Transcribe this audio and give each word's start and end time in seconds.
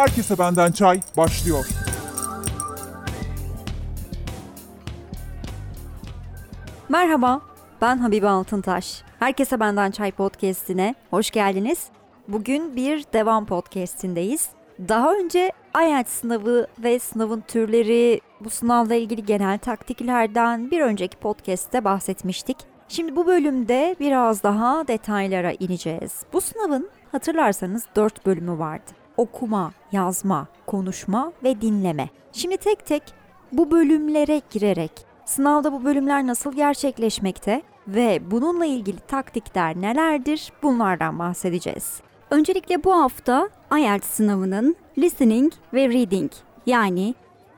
Herkese 0.00 0.38
benden 0.38 0.72
çay 0.72 1.00
başlıyor. 1.16 1.66
Merhaba, 6.88 7.40
ben 7.80 7.98
Habibe 7.98 8.28
Altıntaş. 8.28 9.02
Herkese 9.18 9.60
Benden 9.60 9.90
Çay 9.90 10.12
Podcast'ine 10.12 10.94
hoş 11.10 11.30
geldiniz. 11.30 11.86
Bugün 12.28 12.76
bir 12.76 13.04
devam 13.12 13.46
podcast'indeyiz. 13.46 14.48
Daha 14.88 15.14
önce 15.14 15.52
IELTS 15.82 16.12
sınavı 16.12 16.66
ve 16.78 16.98
sınavın 16.98 17.40
türleri, 17.40 18.20
bu 18.40 18.50
sınavla 18.50 18.94
ilgili 18.94 19.24
genel 19.24 19.58
taktiklerden 19.58 20.70
bir 20.70 20.80
önceki 20.80 21.16
podcast'te 21.16 21.84
bahsetmiştik. 21.84 22.56
Şimdi 22.88 23.16
bu 23.16 23.26
bölümde 23.26 23.96
biraz 24.00 24.42
daha 24.42 24.88
detaylara 24.88 25.52
ineceğiz. 25.52 26.22
Bu 26.32 26.40
sınavın 26.40 26.90
hatırlarsanız 27.12 27.84
4 27.96 28.26
bölümü 28.26 28.58
vardı. 28.58 28.99
Okuma, 29.20 29.72
yazma, 29.92 30.46
konuşma 30.66 31.32
ve 31.44 31.60
dinleme. 31.60 32.08
Şimdi 32.32 32.56
tek 32.56 32.86
tek 32.86 33.02
bu 33.52 33.70
bölümlere 33.70 34.42
girerek 34.50 34.92
sınavda 35.24 35.72
bu 35.72 35.84
bölümler 35.84 36.26
nasıl 36.26 36.52
gerçekleşmekte 36.52 37.62
ve 37.88 38.30
bununla 38.30 38.66
ilgili 38.66 38.98
taktikler 38.98 39.76
nelerdir 39.76 40.52
bunlardan 40.62 41.18
bahsedeceğiz. 41.18 42.00
Öncelikle 42.30 42.84
bu 42.84 42.92
hafta 42.92 43.48
IELTS 43.78 44.06
sınavının 44.06 44.76
listening 44.98 45.52
ve 45.74 45.88
reading 45.88 46.32
yani 46.66 47.14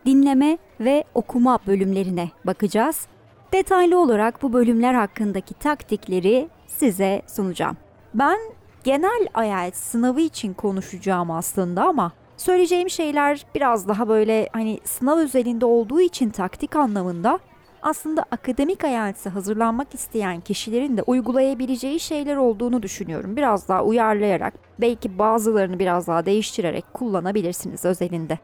dinleme 0.06 0.58
ve 0.80 1.04
okuma 1.14 1.58
bölümlerine 1.66 2.30
bakacağız. 2.44 3.06
Detaylı 3.52 3.98
olarak 3.98 4.42
bu 4.42 4.52
bölümler 4.52 4.94
hakkındaki 4.94 5.54
taktikleri 5.54 6.48
size 6.66 7.22
sunacağım. 7.26 7.76
Ben 8.14 8.38
genel 8.84 9.26
IELTS 9.44 9.78
sınavı 9.78 10.20
için 10.20 10.54
konuşacağım 10.54 11.30
aslında 11.30 11.84
ama 11.84 12.12
söyleyeceğim 12.36 12.90
şeyler 12.90 13.46
biraz 13.54 13.88
daha 13.88 14.08
böyle 14.08 14.48
hani 14.52 14.80
sınav 14.84 15.18
özelinde 15.18 15.66
olduğu 15.66 16.00
için 16.00 16.30
taktik 16.30 16.76
anlamında 16.76 17.38
aslında 17.82 18.24
akademik 18.30 18.84
IELTS'e 18.84 19.30
hazırlanmak 19.30 19.94
isteyen 19.94 20.40
kişilerin 20.40 20.96
de 20.96 21.02
uygulayabileceği 21.02 22.00
şeyler 22.00 22.36
olduğunu 22.36 22.82
düşünüyorum. 22.82 23.36
Biraz 23.36 23.68
daha 23.68 23.84
uyarlayarak, 23.84 24.54
belki 24.80 25.18
bazılarını 25.18 25.78
biraz 25.78 26.06
daha 26.06 26.26
değiştirerek 26.26 26.84
kullanabilirsiniz 26.94 27.84
özelinde. 27.84 28.38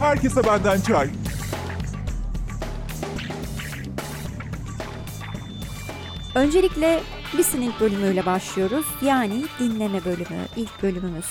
Herkese 0.00 0.40
benden 0.46 0.80
çay. 0.80 1.08
Öncelikle 6.34 7.00
listening 7.38 7.80
bölümüyle 7.80 8.26
başlıyoruz. 8.26 8.86
Yani 9.02 9.44
dinleme 9.58 10.04
bölümü, 10.04 10.46
ilk 10.56 10.82
bölümümüz. 10.82 11.26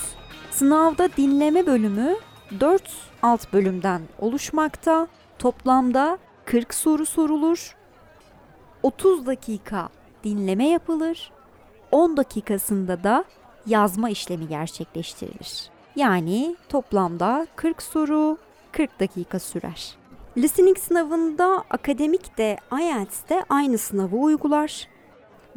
Sınavda 0.51 1.09
dinleme 1.17 1.65
bölümü 1.65 2.15
4 2.59 2.83
alt 3.21 3.53
bölümden 3.53 4.01
oluşmakta. 4.19 5.07
Toplamda 5.39 6.17
40 6.45 6.73
soru 6.73 7.05
sorulur. 7.05 7.75
30 8.83 9.25
dakika 9.25 9.89
dinleme 10.23 10.67
yapılır. 10.67 11.31
10 11.91 12.17
dakikasında 12.17 13.03
da 13.03 13.25
yazma 13.65 14.09
işlemi 14.09 14.47
gerçekleştirilir. 14.47 15.69
Yani 15.95 16.55
toplamda 16.69 17.47
40 17.55 17.81
soru 17.81 18.37
40 18.71 18.99
dakika 18.99 19.39
sürer. 19.39 19.95
Listening 20.37 20.77
sınavında 20.77 21.63
akademik 21.69 22.37
de 22.37 22.57
IELTS 22.79 23.29
de 23.29 23.45
aynı 23.49 23.77
sınavı 23.77 24.15
uygular 24.15 24.92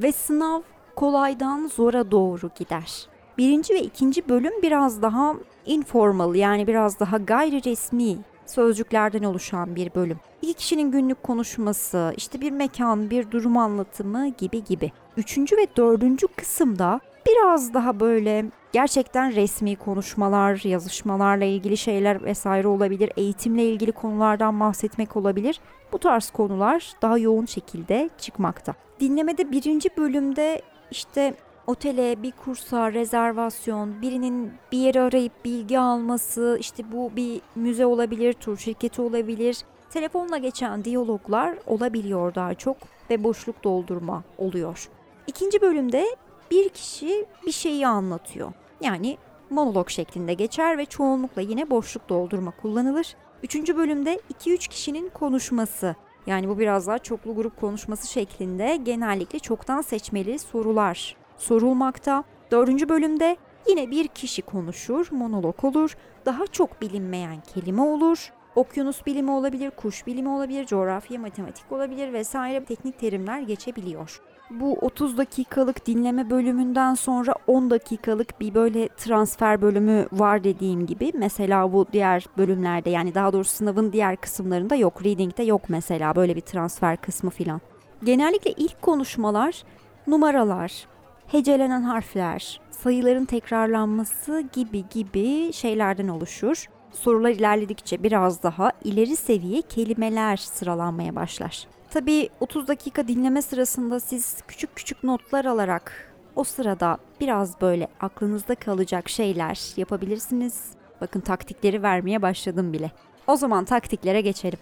ve 0.02 0.12
sınav 0.12 0.60
kolaydan 0.96 1.66
zora 1.66 2.10
doğru 2.10 2.50
gider. 2.58 3.08
Birinci 3.38 3.74
ve 3.74 3.80
ikinci 3.80 4.28
bölüm 4.28 4.62
biraz 4.62 5.02
daha 5.02 5.34
informal 5.66 6.34
yani 6.34 6.66
biraz 6.66 7.00
daha 7.00 7.16
gayri 7.16 7.64
resmi 7.64 8.18
sözcüklerden 8.46 9.22
oluşan 9.22 9.76
bir 9.76 9.94
bölüm. 9.94 10.18
İki 10.42 10.54
kişinin 10.54 10.90
günlük 10.90 11.22
konuşması, 11.22 12.14
işte 12.16 12.40
bir 12.40 12.50
mekan, 12.50 13.10
bir 13.10 13.30
durum 13.30 13.56
anlatımı 13.56 14.28
gibi 14.28 14.64
gibi. 14.64 14.92
Üçüncü 15.16 15.56
ve 15.56 15.66
dördüncü 15.76 16.26
kısımda 16.26 17.00
biraz 17.26 17.74
daha 17.74 18.00
böyle 18.00 18.44
gerçekten 18.72 19.34
resmi 19.34 19.76
konuşmalar, 19.76 20.60
yazışmalarla 20.64 21.44
ilgili 21.44 21.76
şeyler 21.76 22.24
vesaire 22.24 22.68
olabilir. 22.68 23.12
Eğitimle 23.16 23.64
ilgili 23.64 23.92
konulardan 23.92 24.60
bahsetmek 24.60 25.16
olabilir. 25.16 25.60
Bu 25.92 25.98
tarz 25.98 26.30
konular 26.30 26.92
daha 27.02 27.18
yoğun 27.18 27.46
şekilde 27.46 28.10
çıkmakta. 28.18 28.74
Dinlemede 29.00 29.50
birinci 29.50 29.88
bölümde 29.96 30.62
işte 30.90 31.34
otele, 31.66 32.22
bir 32.22 32.32
kursa, 32.32 32.92
rezervasyon, 32.92 34.02
birinin 34.02 34.52
bir 34.72 34.78
yeri 34.78 35.00
arayıp 35.00 35.44
bilgi 35.44 35.78
alması, 35.78 36.56
işte 36.60 36.92
bu 36.92 37.16
bir 37.16 37.40
müze 37.54 37.86
olabilir, 37.86 38.32
tur 38.32 38.56
şirketi 38.56 39.02
olabilir. 39.02 39.58
Telefonla 39.90 40.38
geçen 40.38 40.84
diyaloglar 40.84 41.58
olabiliyor 41.66 42.34
daha 42.34 42.54
çok 42.54 42.76
ve 43.10 43.24
boşluk 43.24 43.64
doldurma 43.64 44.24
oluyor. 44.38 44.88
İkinci 45.26 45.60
bölümde 45.60 46.06
bir 46.50 46.68
kişi 46.68 47.26
bir 47.46 47.52
şeyi 47.52 47.86
anlatıyor. 47.86 48.52
Yani 48.80 49.18
monolog 49.50 49.90
şeklinde 49.90 50.34
geçer 50.34 50.78
ve 50.78 50.86
çoğunlukla 50.86 51.42
yine 51.42 51.70
boşluk 51.70 52.08
doldurma 52.08 52.50
kullanılır. 52.50 53.16
Üçüncü 53.42 53.76
bölümde 53.76 54.20
2-3 54.40 54.68
kişinin 54.68 55.08
konuşması. 55.08 55.96
Yani 56.26 56.48
bu 56.48 56.58
biraz 56.58 56.86
daha 56.86 56.98
çoklu 56.98 57.34
grup 57.34 57.60
konuşması 57.60 58.12
şeklinde 58.12 58.76
genellikle 58.76 59.38
çoktan 59.38 59.80
seçmeli 59.80 60.38
sorular 60.38 61.16
sorulmakta. 61.36 62.24
Dördüncü 62.50 62.88
bölümde 62.88 63.36
yine 63.68 63.90
bir 63.90 64.08
kişi 64.08 64.42
konuşur, 64.42 65.08
monolog 65.10 65.64
olur, 65.64 65.96
daha 66.26 66.46
çok 66.46 66.82
bilinmeyen 66.82 67.40
kelime 67.40 67.82
olur. 67.82 68.32
Okyanus 68.54 69.06
bilimi 69.06 69.30
olabilir, 69.30 69.70
kuş 69.70 70.06
bilimi 70.06 70.28
olabilir, 70.28 70.66
coğrafya, 70.66 71.20
matematik 71.20 71.72
olabilir 71.72 72.12
vesaire 72.12 72.64
teknik 72.64 72.98
terimler 72.98 73.40
geçebiliyor. 73.40 74.20
Bu 74.50 74.72
30 74.80 75.18
dakikalık 75.18 75.86
dinleme 75.86 76.30
bölümünden 76.30 76.94
sonra 76.94 77.34
10 77.46 77.70
dakikalık 77.70 78.40
bir 78.40 78.54
böyle 78.54 78.88
transfer 78.88 79.62
bölümü 79.62 80.06
var 80.12 80.44
dediğim 80.44 80.86
gibi. 80.86 81.12
Mesela 81.14 81.72
bu 81.72 81.86
diğer 81.92 82.26
bölümlerde 82.38 82.90
yani 82.90 83.14
daha 83.14 83.32
doğrusu 83.32 83.50
sınavın 83.50 83.92
diğer 83.92 84.16
kısımlarında 84.16 84.74
yok. 84.74 85.04
Reading'de 85.04 85.42
yok 85.42 85.62
mesela 85.68 86.16
böyle 86.16 86.36
bir 86.36 86.40
transfer 86.40 86.96
kısmı 86.96 87.30
filan. 87.30 87.60
Genellikle 88.04 88.52
ilk 88.52 88.82
konuşmalar 88.82 89.62
numaralar, 90.06 90.86
hecelenen 91.26 91.82
harfler, 91.82 92.60
sayıların 92.70 93.24
tekrarlanması 93.24 94.44
gibi 94.52 94.84
gibi 94.90 95.52
şeylerden 95.52 96.08
oluşur. 96.08 96.66
Sorular 96.92 97.30
ilerledikçe 97.30 98.02
biraz 98.02 98.42
daha 98.42 98.72
ileri 98.84 99.16
seviye 99.16 99.62
kelimeler 99.62 100.36
sıralanmaya 100.36 101.16
başlar. 101.16 101.66
Tabii 101.90 102.28
30 102.40 102.68
dakika 102.68 103.08
dinleme 103.08 103.42
sırasında 103.42 104.00
siz 104.00 104.36
küçük 104.48 104.76
küçük 104.76 105.04
notlar 105.04 105.44
alarak 105.44 106.12
o 106.36 106.44
sırada 106.44 106.98
biraz 107.20 107.60
böyle 107.60 107.88
aklınızda 108.00 108.54
kalacak 108.54 109.08
şeyler 109.08 109.60
yapabilirsiniz. 109.76 110.64
Bakın 111.00 111.20
taktikleri 111.20 111.82
vermeye 111.82 112.22
başladım 112.22 112.72
bile. 112.72 112.92
O 113.26 113.36
zaman 113.36 113.64
taktiklere 113.64 114.20
geçelim. 114.20 114.58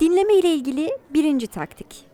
Dinleme 0.00 0.34
ile 0.34 0.54
ilgili 0.54 0.90
birinci 1.10 1.46
taktik. 1.46 2.04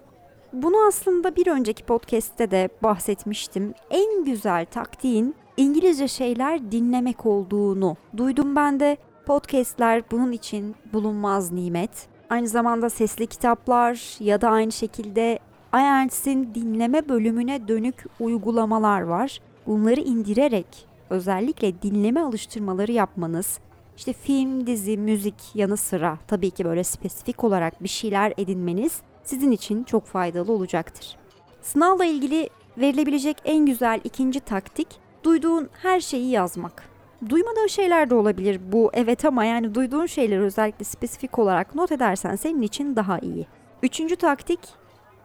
Bunu 0.52 0.86
aslında 0.88 1.36
bir 1.36 1.46
önceki 1.46 1.84
podcast'te 1.84 2.50
de 2.50 2.68
bahsetmiştim. 2.82 3.74
En 3.90 4.24
güzel 4.24 4.66
taktiğin 4.66 5.34
İngilizce 5.56 6.08
şeyler 6.08 6.72
dinlemek 6.72 7.26
olduğunu 7.26 7.96
duydum 8.16 8.56
ben 8.56 8.80
de. 8.80 8.96
Podcast'ler 9.26 10.02
bunun 10.10 10.32
için 10.32 10.74
bulunmaz 10.92 11.52
nimet. 11.52 12.13
Aynı 12.30 12.48
zamanda 12.48 12.90
sesli 12.90 13.26
kitaplar 13.26 14.16
ya 14.20 14.40
da 14.40 14.50
aynı 14.50 14.72
şekilde 14.72 15.38
IELTS'in 15.74 16.54
dinleme 16.54 17.08
bölümüne 17.08 17.68
dönük 17.68 18.04
uygulamalar 18.20 19.00
var. 19.00 19.40
Bunları 19.66 20.00
indirerek 20.00 20.66
özellikle 21.10 21.82
dinleme 21.82 22.20
alıştırmaları 22.20 22.92
yapmanız, 22.92 23.58
işte 23.96 24.12
film, 24.12 24.66
dizi, 24.66 24.98
müzik 24.98 25.34
yanı 25.54 25.76
sıra 25.76 26.18
tabii 26.26 26.50
ki 26.50 26.64
böyle 26.64 26.84
spesifik 26.84 27.44
olarak 27.44 27.82
bir 27.82 27.88
şeyler 27.88 28.34
edinmeniz 28.38 29.00
sizin 29.22 29.50
için 29.50 29.84
çok 29.84 30.06
faydalı 30.06 30.52
olacaktır. 30.52 31.16
Sınavla 31.62 32.04
ilgili 32.04 32.48
verilebilecek 32.78 33.36
en 33.44 33.66
güzel 33.66 34.00
ikinci 34.04 34.40
taktik 34.40 34.88
duyduğun 35.24 35.68
her 35.82 36.00
şeyi 36.00 36.30
yazmak. 36.30 36.93
Duymadığın 37.28 37.66
şeyler 37.66 38.10
de 38.10 38.14
olabilir 38.14 38.60
bu 38.72 38.90
evet 38.94 39.24
ama 39.24 39.44
yani 39.44 39.74
duyduğun 39.74 40.06
şeyleri 40.06 40.40
özellikle 40.40 40.84
spesifik 40.84 41.38
olarak 41.38 41.74
not 41.74 41.92
edersen 41.92 42.36
senin 42.36 42.62
için 42.62 42.96
daha 42.96 43.18
iyi. 43.18 43.46
Üçüncü 43.82 44.16
taktik 44.16 44.60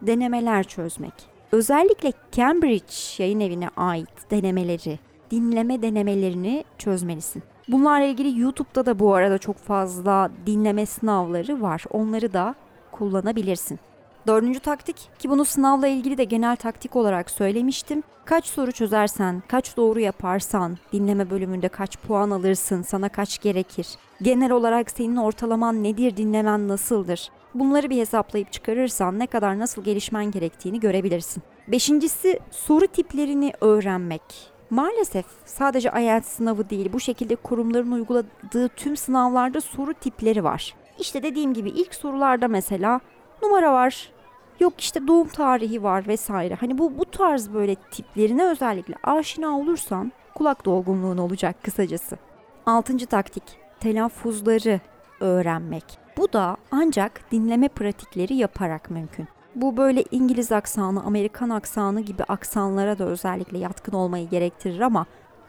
denemeler 0.02 0.64
çözmek. 0.64 1.14
Özellikle 1.52 2.14
Cambridge 2.32 2.94
yayın 3.18 3.40
evine 3.40 3.70
ait 3.78 4.32
denemeleri, 4.32 5.00
dinleme 5.32 5.82
denemelerini 5.82 6.64
çözmelisin. 6.78 7.44
Bunlarla 7.68 8.06
ilgili 8.06 8.40
YouTube'da 8.40 8.86
da 8.86 9.00
bu 9.00 9.14
arada 9.14 9.38
çok 9.38 9.58
fazla 9.58 10.32
dinleme 10.46 10.86
sınavları 10.86 11.62
var. 11.62 11.84
Onları 11.92 12.34
da 12.34 12.56
kullanabilirsin. 12.92 13.80
Dördüncü 14.28 14.60
taktik 14.60 15.10
ki 15.20 15.30
bunu 15.30 15.46
sınavla 15.46 15.88
ilgili 15.88 16.18
de 16.18 16.24
genel 16.24 16.56
taktik 16.56 16.96
olarak 16.96 17.32
söylemiştim. 17.32 18.04
Kaç 18.26 18.46
soru 18.46 18.72
çözersen, 18.72 19.44
kaç 19.48 19.78
doğru 19.78 20.00
yaparsan, 20.00 20.78
dinleme 20.94 21.30
bölümünde 21.30 21.68
kaç 21.68 21.98
puan 21.98 22.30
alırsın, 22.32 22.82
sana 22.82 23.10
kaç 23.10 23.42
gerekir? 23.42 23.88
Genel 24.22 24.52
olarak 24.52 24.92
senin 24.92 25.16
ortalaman 25.16 25.84
nedir, 25.84 26.18
dinlemen 26.18 26.68
nasıldır? 26.68 27.30
Bunları 27.54 27.90
bir 27.90 27.98
hesaplayıp 27.98 28.52
çıkarırsan 28.52 29.20
ne 29.20 29.28
kadar 29.28 29.60
nasıl 29.60 29.84
gelişmen 29.84 30.32
gerektiğini 30.32 30.80
görebilirsin. 30.80 31.44
Beşincisi 31.68 32.40
soru 32.52 32.88
tiplerini 32.88 33.54
öğrenmek. 33.62 34.22
Maalesef 34.70 35.26
sadece 35.46 35.92
IELTS 36.00 36.28
sınavı 36.28 36.70
değil 36.70 36.94
bu 36.94 37.00
şekilde 37.00 37.36
kurumların 37.36 37.92
uyguladığı 37.92 38.70
tüm 38.76 38.98
sınavlarda 38.98 39.62
soru 39.62 39.94
tipleri 39.94 40.44
var. 40.44 40.76
İşte 41.00 41.24
dediğim 41.24 41.54
gibi 41.54 41.70
ilk 41.70 41.96
sorularda 41.96 42.48
mesela 42.48 43.00
numara 43.42 43.74
var, 43.74 44.12
yok 44.60 44.74
işte 44.78 45.08
doğum 45.08 45.28
tarihi 45.28 45.84
var 45.84 46.08
vesaire. 46.08 46.56
Hani 46.56 46.78
bu 46.78 46.98
bu 46.98 47.06
tarz 47.06 47.54
böyle 47.54 47.76
tiplerine 47.76 48.46
özellikle 48.46 48.96
aşina 49.04 49.60
olursan 49.60 50.12
kulak 50.36 50.66
dolgunluğun 50.66 51.18
olacak 51.18 51.64
kısacası. 51.64 52.18
Altıncı 52.66 53.06
taktik 53.06 53.44
telaffuzları 53.80 54.80
öğrenmek. 55.20 55.84
Bu 56.18 56.34
da 56.34 56.58
ancak 56.72 57.32
dinleme 57.32 57.68
pratikleri 57.68 58.34
yaparak 58.34 58.90
mümkün. 58.90 59.28
Bu 59.56 59.78
böyle 59.78 60.04
İngiliz 60.12 60.52
aksanı, 60.52 61.04
Amerikan 61.04 61.50
aksanı 61.50 62.02
gibi 62.02 62.24
aksanlara 62.24 63.00
da 63.00 63.04
özellikle 63.06 63.58
yatkın 63.58 63.94
olmayı 63.94 64.30
gerektirir 64.30 64.80
ama 64.80 65.06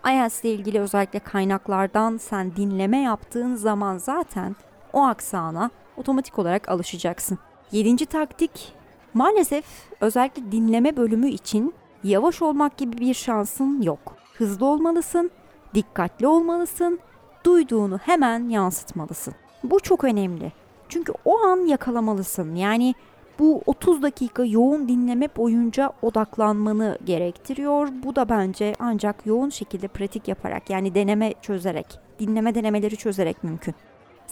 IELTS 0.07 0.45
ile 0.45 0.53
ilgili 0.53 0.81
özellikle 0.81 1.19
kaynaklardan 1.19 2.17
sen 2.17 2.57
dinleme 2.57 2.99
yaptığın 2.99 3.55
zaman 3.55 3.99
zaten 3.99 4.57
o 4.93 5.03
aksana 5.03 5.71
otomatik 5.97 6.39
olarak 6.39 6.69
alışacaksın. 6.69 7.39
Yedinci 7.73 8.07
taktik 8.07 8.73
maalesef 9.15 9.65
özellikle 10.01 10.53
dinleme 10.53 10.97
bölümü 10.97 11.29
için 11.29 11.75
yavaş 12.05 12.43
olmak 12.43 12.77
gibi 12.77 12.99
bir 12.99 13.15
şansın 13.15 13.83
yok. 13.83 14.17
Hızlı 14.35 14.67
olmalısın, 14.67 15.31
dikkatli 15.75 16.27
olmalısın, 16.27 16.99
duyduğunu 17.45 17.99
hemen 17.99 18.49
yansıtmalısın. 18.49 19.35
Bu 19.65 19.81
çok 19.81 20.05
önemli. 20.05 20.53
Çünkü 20.89 21.13
o 21.25 21.39
an 21.39 21.67
yakalamalısın. 21.67 22.55
Yani 22.55 22.95
bu 23.39 23.63
30 23.67 24.03
dakika 24.03 24.45
yoğun 24.45 24.89
dinleme 24.89 25.29
boyunca 25.37 25.93
odaklanmanı 26.03 26.99
gerektiriyor. 27.05 27.89
Bu 28.03 28.17
da 28.17 28.29
bence 28.29 28.75
ancak 28.79 29.27
yoğun 29.27 29.49
şekilde 29.49 29.89
pratik 29.89 30.29
yaparak 30.29 30.71
yani 30.71 30.95
deneme 30.95 31.35
çözerek, 31.43 31.87
dinleme 32.19 32.55
denemeleri 32.55 32.97
çözerek 32.97 33.45
mümkün. 33.45 33.75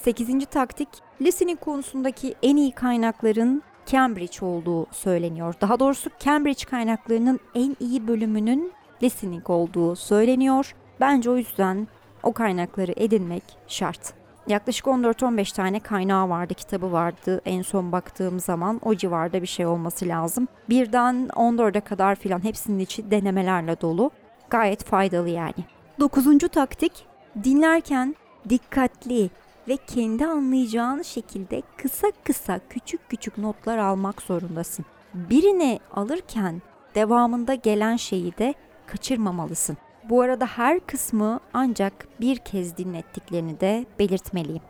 8. 0.02 0.46
taktik, 0.46 0.88
listening 1.20 1.60
konusundaki 1.60 2.34
en 2.42 2.56
iyi 2.56 2.72
kaynakların 2.72 3.62
Cambridge 3.86 4.46
olduğu 4.46 4.86
söyleniyor. 4.90 5.54
Daha 5.60 5.80
doğrusu 5.80 6.10
Cambridge 6.18 6.64
kaynaklarının 6.64 7.40
en 7.54 7.76
iyi 7.80 8.08
bölümünün 8.08 8.72
listening 9.02 9.50
olduğu 9.50 9.96
söyleniyor. 9.96 10.74
Bence 11.00 11.30
o 11.30 11.36
yüzden 11.36 11.88
o 12.22 12.32
kaynakları 12.32 12.92
edinmek 12.96 13.42
şart. 13.68 14.14
Yaklaşık 14.46 14.86
14-15 14.86 15.54
tane 15.54 15.80
kaynağı 15.80 16.28
vardı, 16.28 16.54
kitabı 16.54 16.92
vardı 16.92 17.40
en 17.44 17.62
son 17.62 17.92
baktığım 17.92 18.40
zaman. 18.40 18.80
O 18.84 18.94
civarda 18.94 19.42
bir 19.42 19.46
şey 19.46 19.66
olması 19.66 20.08
lazım. 20.08 20.48
Birden 20.68 21.28
14'e 21.32 21.80
kadar 21.80 22.14
filan 22.14 22.44
hepsinin 22.44 22.78
içi 22.78 23.10
denemelerle 23.10 23.80
dolu. 23.80 24.10
Gayet 24.50 24.84
faydalı 24.84 25.28
yani. 25.28 25.64
Dokuzuncu 26.00 26.48
taktik, 26.48 26.92
dinlerken 27.44 28.16
dikkatli 28.48 29.30
ve 29.68 29.76
kendi 29.76 30.26
anlayacağın 30.26 31.02
şekilde 31.02 31.62
kısa 31.76 32.06
kısa 32.24 32.60
küçük 32.70 33.08
küçük 33.08 33.38
notlar 33.38 33.78
almak 33.78 34.22
zorundasın. 34.22 34.84
Birini 35.14 35.80
alırken 35.94 36.62
devamında 36.94 37.54
gelen 37.54 37.96
şeyi 37.96 38.38
de 38.38 38.54
kaçırmamalısın. 38.86 39.76
Bu 40.08 40.20
arada 40.22 40.46
her 40.46 40.80
kısmı 40.80 41.40
ancak 41.54 42.08
bir 42.20 42.36
kez 42.36 42.76
dinlettiklerini 42.76 43.60
de 43.60 43.86
belirtmeliyim. 43.98 44.62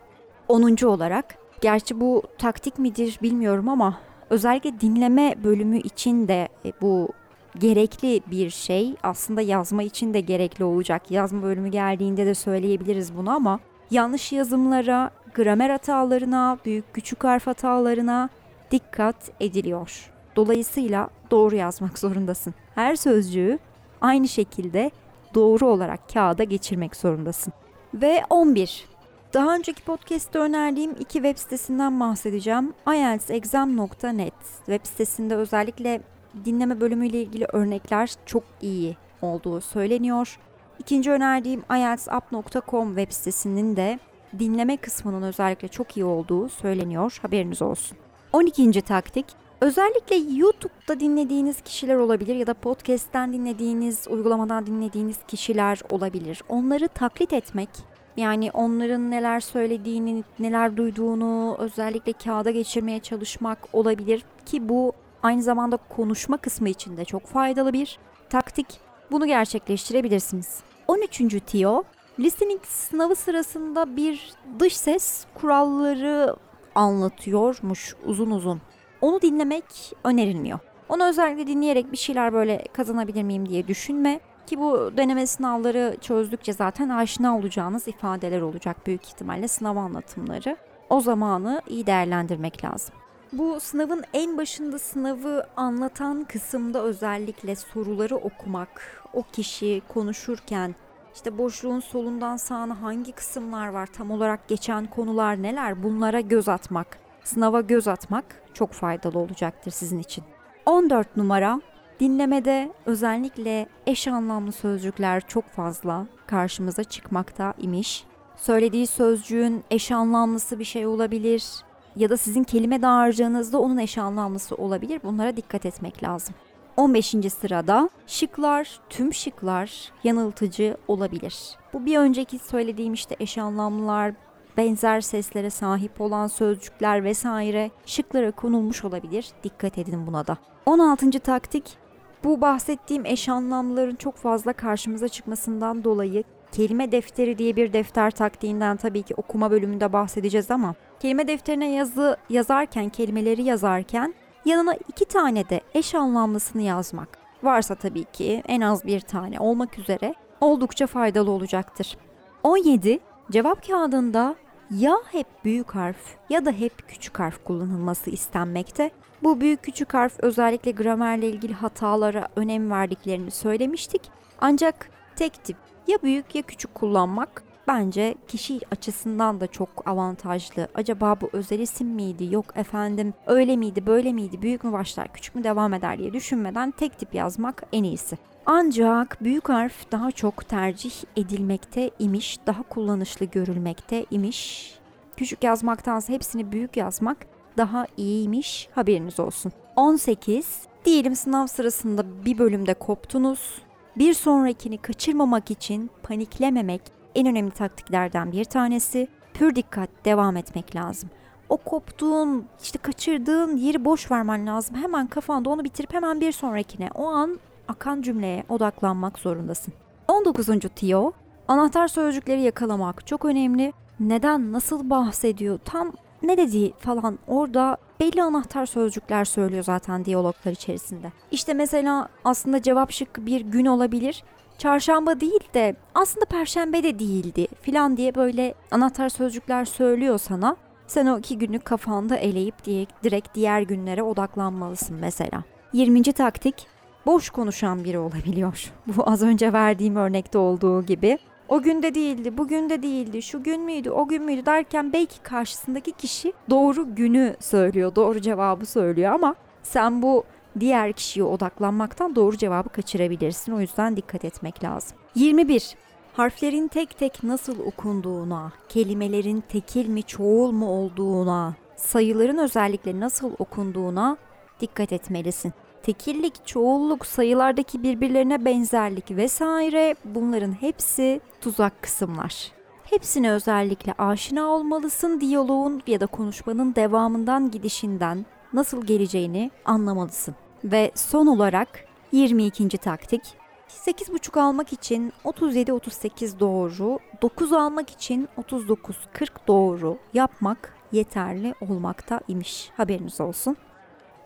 10. 0.47 0.85
olarak, 0.85 1.35
gerçi 1.61 1.99
bu 1.99 2.23
taktik 2.37 2.79
midir 2.79 3.19
bilmiyorum 3.21 3.69
ama 3.69 3.97
özellikle 4.29 4.79
dinleme 4.79 5.35
bölümü 5.43 5.77
için 5.77 6.27
de 6.27 6.47
e, 6.65 6.73
bu 6.81 7.09
gerekli 7.57 8.21
bir 8.31 8.49
şey. 8.49 8.95
Aslında 9.03 9.41
yazma 9.41 9.83
için 9.83 10.13
de 10.13 10.21
gerekli 10.21 10.63
olacak. 10.63 11.11
Yazma 11.11 11.43
bölümü 11.43 11.69
geldiğinde 11.69 12.25
de 12.25 12.35
söyleyebiliriz 12.35 13.17
bunu 13.17 13.29
ama 13.29 13.59
yanlış 13.91 14.31
yazımlara, 14.31 15.11
gramer 15.33 15.69
hatalarına, 15.69 16.57
büyük 16.65 16.93
küçük 16.93 17.23
harf 17.23 17.47
hatalarına 17.47 18.29
dikkat 18.71 19.31
ediliyor. 19.39 20.11
Dolayısıyla 20.35 21.09
doğru 21.31 21.55
yazmak 21.55 21.99
zorundasın. 21.99 22.53
Her 22.75 22.95
sözcüğü 22.95 23.59
aynı 24.01 24.27
şekilde 24.27 24.91
doğru 25.35 25.67
olarak 25.67 26.09
kağıda 26.13 26.43
geçirmek 26.43 26.95
zorundasın. 26.95 27.53
Ve 27.93 28.23
11. 28.29 28.85
Daha 29.33 29.55
önceki 29.55 29.83
podcast'te 29.83 30.39
önerdiğim 30.39 30.91
iki 30.91 31.13
web 31.13 31.37
sitesinden 31.37 31.99
bahsedeceğim. 31.99 32.73
IELTSexam.net 32.87 34.33
web 34.65 34.85
sitesinde 34.85 35.35
özellikle 35.35 36.01
dinleme 36.45 36.81
bölümüyle 36.81 37.21
ilgili 37.21 37.45
örnekler 37.53 38.11
çok 38.25 38.43
iyi 38.61 38.97
olduğu 39.21 39.61
söyleniyor. 39.61 40.39
İkinci 40.79 41.11
önerdiğim 41.11 41.63
IELTSUp.com 41.71 42.95
web 42.95 43.11
sitesinin 43.11 43.75
de 43.75 43.99
dinleme 44.39 44.77
kısmının 44.77 45.21
özellikle 45.21 45.67
çok 45.67 45.97
iyi 45.97 46.05
olduğu 46.05 46.49
söyleniyor. 46.49 47.19
Haberiniz 47.21 47.61
olsun. 47.61 47.97
12. 48.33 48.81
taktik 48.81 49.25
Özellikle 49.61 50.15
YouTube'da 50.15 50.99
dinlediğiniz 50.99 51.61
kişiler 51.61 51.95
olabilir 51.95 52.35
ya 52.35 52.47
da 52.47 52.53
podcast'ten 52.53 53.33
dinlediğiniz, 53.33 54.07
uygulamadan 54.07 54.65
dinlediğiniz 54.65 55.17
kişiler 55.27 55.81
olabilir. 55.89 56.43
Onları 56.49 56.87
taklit 56.87 57.33
etmek, 57.33 57.69
yani 58.17 58.51
onların 58.51 59.11
neler 59.11 59.39
söylediğini, 59.39 60.23
neler 60.39 60.77
duyduğunu 60.77 61.55
özellikle 61.59 62.13
kağıda 62.13 62.51
geçirmeye 62.51 62.99
çalışmak 62.99 63.57
olabilir 63.73 64.23
ki 64.45 64.69
bu 64.69 64.93
aynı 65.23 65.41
zamanda 65.41 65.77
konuşma 65.77 66.37
kısmı 66.37 66.69
için 66.69 66.97
de 66.97 67.05
çok 67.05 67.25
faydalı 67.25 67.73
bir 67.73 67.99
taktik. 68.29 68.88
Bunu 69.11 69.25
gerçekleştirebilirsiniz. 69.25 70.59
13. 70.87 71.21
tiyo, 71.45 71.83
listening 72.19 72.65
sınavı 72.65 73.15
sırasında 73.15 73.95
bir 73.95 74.33
dış 74.59 74.77
ses 74.77 75.25
kuralları 75.33 76.35
anlatıyormuş 76.75 77.95
uzun 78.05 78.31
uzun 78.31 78.61
onu 79.01 79.21
dinlemek 79.21 79.93
önerilmiyor. 80.03 80.59
Onu 80.89 81.07
özellikle 81.07 81.47
dinleyerek 81.47 81.91
bir 81.91 81.97
şeyler 81.97 82.33
böyle 82.33 82.63
kazanabilir 82.73 83.23
miyim 83.23 83.49
diye 83.49 83.67
düşünme. 83.67 84.19
Ki 84.47 84.59
bu 84.59 84.91
deneme 84.97 85.27
sınavları 85.27 85.97
çözdükçe 86.01 86.53
zaten 86.53 86.89
aşina 86.89 87.37
olacağınız 87.37 87.87
ifadeler 87.87 88.41
olacak 88.41 88.87
büyük 88.87 89.05
ihtimalle 89.05 89.47
sınav 89.47 89.75
anlatımları. 89.75 90.57
O 90.89 91.01
zamanı 91.01 91.61
iyi 91.67 91.85
değerlendirmek 91.85 92.63
lazım. 92.63 92.95
Bu 93.33 93.59
sınavın 93.59 94.03
en 94.13 94.37
başında 94.37 94.79
sınavı 94.79 95.47
anlatan 95.57 96.23
kısımda 96.23 96.83
özellikle 96.83 97.55
soruları 97.55 98.15
okumak, 98.15 99.03
o 99.13 99.23
kişi 99.23 99.81
konuşurken 99.87 100.75
işte 101.15 101.37
boşluğun 101.37 101.79
solundan 101.79 102.37
sağına 102.37 102.81
hangi 102.81 103.11
kısımlar 103.11 103.67
var, 103.67 103.85
tam 103.93 104.11
olarak 104.11 104.47
geçen 104.47 104.85
konular 104.85 105.43
neler 105.43 105.83
bunlara 105.83 106.21
göz 106.21 106.49
atmak, 106.49 106.99
sınava 107.23 107.61
göz 107.61 107.87
atmak 107.87 108.25
çok 108.53 108.71
faydalı 108.71 109.19
olacaktır 109.19 109.71
sizin 109.71 109.99
için. 109.99 110.23
14 110.65 111.17
numara 111.17 111.61
dinlemede 111.99 112.71
özellikle 112.85 113.69
eş 113.87 114.07
anlamlı 114.07 114.51
sözcükler 114.51 115.27
çok 115.27 115.45
fazla 115.45 116.07
karşımıza 116.27 116.83
çıkmakta 116.83 117.53
imiş. 117.57 118.05
Söylediği 118.35 118.87
sözcüğün 118.87 119.63
eş 119.71 119.91
anlamlısı 119.91 120.59
bir 120.59 120.63
şey 120.63 120.87
olabilir 120.87 121.68
ya 121.99 122.09
da 122.09 122.17
sizin 122.17 122.43
kelime 122.43 122.81
dağarcığınızda 122.81 123.59
onun 123.59 123.77
eş 123.77 123.97
anlamlısı 123.97 124.55
olabilir. 124.55 125.01
Bunlara 125.03 125.37
dikkat 125.37 125.65
etmek 125.65 126.03
lazım. 126.03 126.35
15. 126.77 127.15
sırada 127.41 127.89
şıklar, 128.07 128.79
tüm 128.89 129.13
şıklar 129.13 129.91
yanıltıcı 130.03 130.77
olabilir. 130.87 131.57
Bu 131.73 131.85
bir 131.85 131.97
önceki 131.97 132.39
söylediğim 132.39 132.93
işte 132.93 133.15
eş 133.19 133.37
anlamlılar, 133.37 134.13
benzer 134.57 135.01
seslere 135.01 135.49
sahip 135.49 136.01
olan 136.01 136.27
sözcükler 136.27 137.03
vesaire 137.03 137.71
şıklara 137.85 138.31
konulmuş 138.31 138.85
olabilir. 138.85 139.27
Dikkat 139.43 139.77
edin 139.77 140.07
buna 140.07 140.27
da. 140.27 140.37
16. 140.65 141.11
taktik 141.19 141.77
bu 142.23 142.41
bahsettiğim 142.41 143.05
eş 143.05 143.29
anlamların 143.29 143.95
çok 143.95 144.15
fazla 144.15 144.53
karşımıza 144.53 145.07
çıkmasından 145.07 145.83
dolayı 145.83 146.23
kelime 146.51 146.91
defteri 146.91 147.37
diye 147.37 147.55
bir 147.55 147.73
defter 147.73 148.11
taktiğinden 148.11 148.77
tabii 148.77 149.03
ki 149.03 149.15
okuma 149.15 149.51
bölümünde 149.51 149.93
bahsedeceğiz 149.93 150.51
ama 150.51 150.75
kelime 150.99 151.27
defterine 151.27 151.71
yazı 151.71 152.17
yazarken, 152.29 152.89
kelimeleri 152.89 153.43
yazarken 153.43 154.13
yanına 154.45 154.73
iki 154.87 155.05
tane 155.05 155.49
de 155.49 155.61
eş 155.73 155.95
anlamlısını 155.95 156.61
yazmak. 156.61 157.17
Varsa 157.43 157.75
tabii 157.75 158.03
ki 158.03 158.43
en 158.47 158.61
az 158.61 158.85
bir 158.85 158.99
tane 158.99 159.39
olmak 159.39 159.79
üzere 159.79 160.15
oldukça 160.41 160.87
faydalı 160.87 161.31
olacaktır. 161.31 161.97
17. 162.43 162.99
Cevap 163.31 163.67
kağıdında 163.67 164.35
ya 164.71 164.97
hep 165.11 165.27
büyük 165.45 165.75
harf 165.75 166.15
ya 166.29 166.45
da 166.45 166.51
hep 166.51 166.87
küçük 166.87 167.19
harf 167.19 167.43
kullanılması 167.43 168.09
istenmekte 168.09 168.91
Bu 169.23 169.41
büyük 169.41 169.63
küçük 169.63 169.93
harf 169.93 170.13
özellikle 170.19 170.71
gramerle 170.71 171.29
ilgili 171.29 171.53
hatalara 171.53 172.27
önem 172.35 172.71
verdiklerini 172.71 173.31
söylemiştik. 173.31 174.01
Ancak 174.41 174.89
tek 175.15 175.43
tip 175.43 175.57
ya 175.87 175.97
büyük 176.03 176.35
ya 176.35 176.41
küçük 176.41 176.75
kullanmak 176.75 177.43
bence 177.69 178.15
kişi 178.27 178.59
açısından 178.71 179.39
da 179.39 179.47
çok 179.47 179.69
avantajlı. 179.85 180.67
Acaba 180.75 181.15
bu 181.21 181.29
özel 181.33 181.59
isim 181.59 181.87
miydi? 181.87 182.33
Yok 182.33 182.45
efendim 182.55 183.13
öyle 183.27 183.55
miydi 183.55 183.85
böyle 183.85 184.13
miydi? 184.13 184.41
Büyük 184.41 184.63
mü 184.63 184.71
başlar 184.71 185.13
küçük 185.13 185.35
mü 185.35 185.43
devam 185.43 185.73
eder 185.73 185.97
diye 185.97 186.13
düşünmeden 186.13 186.71
tek 186.71 186.99
tip 186.99 187.15
yazmak 187.15 187.63
en 187.73 187.83
iyisi. 187.83 188.17
Ancak 188.45 189.17
büyük 189.21 189.49
harf 189.49 189.91
daha 189.91 190.11
çok 190.11 190.49
tercih 190.49 190.91
edilmekte 191.17 191.91
imiş, 191.99 192.37
daha 192.47 192.63
kullanışlı 192.63 193.25
görülmekte 193.25 194.05
imiş. 194.11 194.73
Küçük 195.17 195.43
yazmaktansa 195.43 196.13
hepsini 196.13 196.51
büyük 196.51 196.77
yazmak 196.77 197.17
daha 197.57 197.85
iyiymiş 197.97 198.69
haberiniz 198.71 199.19
olsun. 199.19 199.51
18. 199.75 200.61
Diyelim 200.85 201.15
sınav 201.15 201.47
sırasında 201.47 202.25
bir 202.25 202.37
bölümde 202.37 202.73
koptunuz. 202.73 203.61
Bir 203.97 204.13
sonrakini 204.13 204.77
kaçırmamak 204.77 205.51
için 205.51 205.89
paniklememek 206.03 206.98
en 207.15 207.27
önemli 207.27 207.51
taktiklerden 207.51 208.31
bir 208.31 208.45
tanesi. 208.45 209.07
Pür 209.33 209.55
dikkat 209.55 209.89
devam 210.05 210.37
etmek 210.37 210.75
lazım. 210.75 211.09
O 211.49 211.57
koptuğun, 211.57 212.45
işte 212.63 212.79
kaçırdığın 212.79 213.57
yeri 213.57 213.85
boş 213.85 214.11
vermen 214.11 214.47
lazım. 214.47 214.75
Hemen 214.75 215.07
kafanda 215.07 215.49
onu 215.49 215.63
bitirip 215.63 215.93
hemen 215.93 216.21
bir 216.21 216.31
sonrakine 216.31 216.89
o 216.95 217.07
an 217.07 217.39
akan 217.67 218.01
cümleye 218.01 218.43
odaklanmak 218.49 219.19
zorundasın. 219.19 219.73
19. 220.07 220.47
tiyo 220.75 221.11
Anahtar 221.47 221.87
sözcükleri 221.87 222.41
yakalamak 222.41 223.07
çok 223.07 223.25
önemli. 223.25 223.73
Neden, 223.99 224.51
nasıl 224.53 224.89
bahsediyor, 224.89 225.59
tam 225.65 225.91
ne 226.23 226.37
dediği 226.37 226.73
falan 226.79 227.19
orada 227.27 227.77
belli 227.99 228.23
anahtar 228.23 228.65
sözcükler 228.65 229.25
söylüyor 229.25 229.63
zaten 229.63 230.05
diyaloglar 230.05 230.51
içerisinde. 230.51 231.11
İşte 231.31 231.53
mesela 231.53 232.07
aslında 232.25 232.61
cevap 232.61 232.91
şıkkı 232.91 233.25
bir 233.25 233.41
gün 233.41 233.65
olabilir. 233.65 234.23
Çarşamba 234.59 235.19
değil 235.19 235.53
de 235.53 235.75
aslında 235.95 236.25
perşembe 236.25 236.83
de 236.83 236.99
değildi 236.99 237.47
filan 237.61 237.97
diye 237.97 238.15
böyle 238.15 238.53
anahtar 238.71 239.09
sözcükler 239.09 239.65
söylüyor 239.65 240.17
sana. 240.17 240.55
Sen 240.87 241.05
o 241.05 241.19
iki 241.19 241.37
günlük 241.37 241.65
kafanda 241.65 242.15
eleyip 242.17 242.65
diye 242.65 242.85
direkt 243.03 243.35
diğer 243.35 243.61
günlere 243.61 244.03
odaklanmalısın 244.03 244.97
mesela. 245.01 245.43
20. 245.73 246.03
taktik 246.03 246.67
boş 247.05 247.29
konuşan 247.29 247.83
biri 247.83 247.99
olabiliyor. 247.99 248.73
Bu 248.87 249.09
az 249.09 249.23
önce 249.23 249.53
verdiğim 249.53 249.95
örnekte 249.95 250.37
olduğu 250.37 250.85
gibi. 250.85 251.17
O 251.49 251.61
günde 251.61 251.95
değildi, 251.95 252.37
bugün 252.37 252.69
de 252.69 252.83
değildi, 252.83 253.21
şu 253.21 253.43
gün 253.43 253.61
müydü, 253.61 253.89
o 253.89 254.07
gün 254.07 254.23
müydü 254.23 254.45
derken 254.45 254.93
belki 254.93 255.19
karşısındaki 255.19 255.91
kişi 255.91 256.33
doğru 256.49 256.95
günü 256.95 257.35
söylüyor, 257.39 257.95
doğru 257.95 258.21
cevabı 258.21 258.65
söylüyor 258.65 259.11
ama 259.11 259.35
sen 259.63 260.01
bu 260.01 260.23
diğer 260.59 260.93
kişiye 260.93 261.25
odaklanmaktan 261.25 262.15
doğru 262.15 262.37
cevabı 262.37 262.69
kaçırabilirsin. 262.69 263.51
O 263.51 263.61
yüzden 263.61 263.97
dikkat 263.97 264.25
etmek 264.25 264.63
lazım. 264.63 264.97
21. 265.15 265.75
Harflerin 266.13 266.67
tek 266.67 266.97
tek 266.97 267.23
nasıl 267.23 267.59
okunduğuna, 267.59 268.51
kelimelerin 268.69 269.43
tekil 269.49 269.87
mi 269.87 270.03
çoğul 270.03 270.51
mu 270.51 270.67
olduğuna, 270.69 271.55
sayıların 271.75 272.37
özellikle 272.37 272.99
nasıl 272.99 273.31
okunduğuna 273.39 274.17
dikkat 274.61 274.93
etmelisin 274.93 275.53
tekillik, 275.83 276.47
çoğulluk, 276.47 277.05
sayılardaki 277.05 277.83
birbirlerine 277.83 278.45
benzerlik 278.45 279.11
vesaire 279.11 279.95
bunların 280.05 280.51
hepsi 280.51 281.21
tuzak 281.41 281.81
kısımlar. 281.81 282.51
Hepsine 282.83 283.31
özellikle 283.31 283.93
aşina 283.97 284.47
olmalısın 284.47 285.21
diyaloğun 285.21 285.81
ya 285.87 285.99
da 285.99 286.05
konuşmanın 286.05 286.75
devamından 286.75 287.51
gidişinden 287.51 288.25
nasıl 288.53 288.85
geleceğini 288.85 289.51
anlamalısın. 289.65 290.35
Ve 290.63 290.91
son 290.95 291.27
olarak 291.27 291.85
22. 292.11 292.77
taktik 292.77 293.21
8,5 293.69 294.41
almak 294.41 294.73
için 294.73 295.13
37-38 295.25 296.39
doğru, 296.39 296.99
9 297.21 297.53
almak 297.53 297.89
için 297.89 298.29
39-40 298.37 299.27
doğru 299.47 299.97
yapmak 300.13 300.73
yeterli 300.91 301.53
olmakta 301.61 302.21
imiş. 302.27 302.69
Haberiniz 302.77 303.21
olsun. 303.21 303.57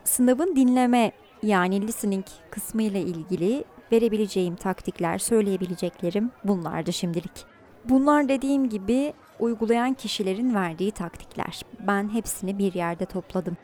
Sınavın 0.03 0.55
dinleme 0.55 1.11
yani 1.43 1.87
listening 1.87 2.25
kısmı 2.51 2.83
ile 2.83 3.01
ilgili 3.01 3.63
verebileceğim 3.91 4.55
taktikler, 4.55 5.17
söyleyebileceklerim 5.17 6.31
bunlardı 6.43 6.93
şimdilik. 6.93 7.45
Bunlar 7.85 8.29
dediğim 8.29 8.69
gibi 8.69 9.13
uygulayan 9.39 9.93
kişilerin 9.93 10.55
verdiği 10.55 10.91
taktikler. 10.91 11.61
Ben 11.79 12.13
hepsini 12.13 12.57
bir 12.57 12.73
yerde 12.73 13.05
topladım. 13.05 13.57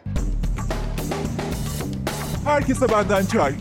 Herkese 2.49 2.89
benden 2.89 3.25
çay. 3.25 3.53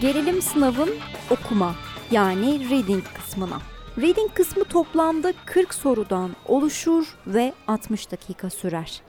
Gelelim 0.00 0.42
sınavın 0.42 0.90
okuma 1.30 1.74
yani 2.10 2.70
reading 2.70 3.04
kısmına. 3.16 3.58
Reading 3.98 4.34
kısmı 4.34 4.64
toplamda 4.64 5.32
40 5.46 5.74
sorudan 5.74 6.30
oluşur 6.46 7.06
ve 7.26 7.52
60 7.66 8.10
dakika 8.10 8.50
sürer. 8.50 9.02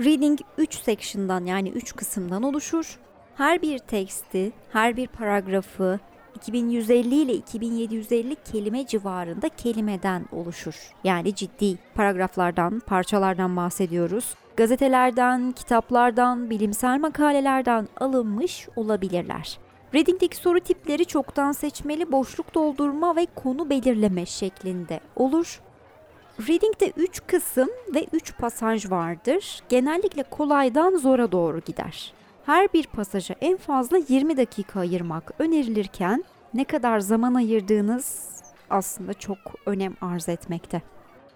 Reading 0.00 0.40
3 0.58 0.74
section'dan 0.74 1.44
yani 1.44 1.68
3 1.68 1.96
kısımdan 1.96 2.42
oluşur. 2.42 2.98
Her 3.36 3.62
bir 3.62 3.78
teksti, 3.78 4.52
her 4.72 4.96
bir 4.96 5.06
paragrafı 5.06 6.00
2150 6.34 7.14
ile 7.14 7.34
2750 7.34 8.36
kelime 8.52 8.86
civarında 8.86 9.48
kelimeden 9.48 10.26
oluşur. 10.32 10.92
Yani 11.04 11.34
ciddi 11.34 11.78
paragraflardan, 11.94 12.80
parçalardan 12.80 13.56
bahsediyoruz. 13.56 14.34
Gazetelerden, 14.56 15.52
kitaplardan, 15.52 16.50
bilimsel 16.50 16.98
makalelerden 16.98 17.88
alınmış 18.00 18.68
olabilirler. 18.76 19.58
Reading'deki 19.94 20.36
soru 20.36 20.60
tipleri 20.60 21.06
çoktan 21.06 21.52
seçmeli, 21.52 22.12
boşluk 22.12 22.54
doldurma 22.54 23.16
ve 23.16 23.26
konu 23.34 23.70
belirleme 23.70 24.26
şeklinde 24.26 25.00
olur. 25.16 25.60
Reading'de 26.40 26.92
3 26.96 27.26
kısım 27.26 27.68
ve 27.94 28.06
3 28.12 28.36
pasaj 28.38 28.90
vardır. 28.90 29.60
Genellikle 29.68 30.22
kolaydan 30.22 30.96
zora 30.96 31.32
doğru 31.32 31.60
gider. 31.60 32.12
Her 32.46 32.72
bir 32.72 32.86
pasaja 32.86 33.34
en 33.40 33.56
fazla 33.56 33.98
20 34.08 34.36
dakika 34.36 34.80
ayırmak 34.80 35.32
önerilirken 35.38 36.24
ne 36.54 36.64
kadar 36.64 37.00
zaman 37.00 37.34
ayırdığınız 37.34 38.28
aslında 38.70 39.14
çok 39.14 39.38
önem 39.66 39.94
arz 40.00 40.28
etmekte. 40.28 40.82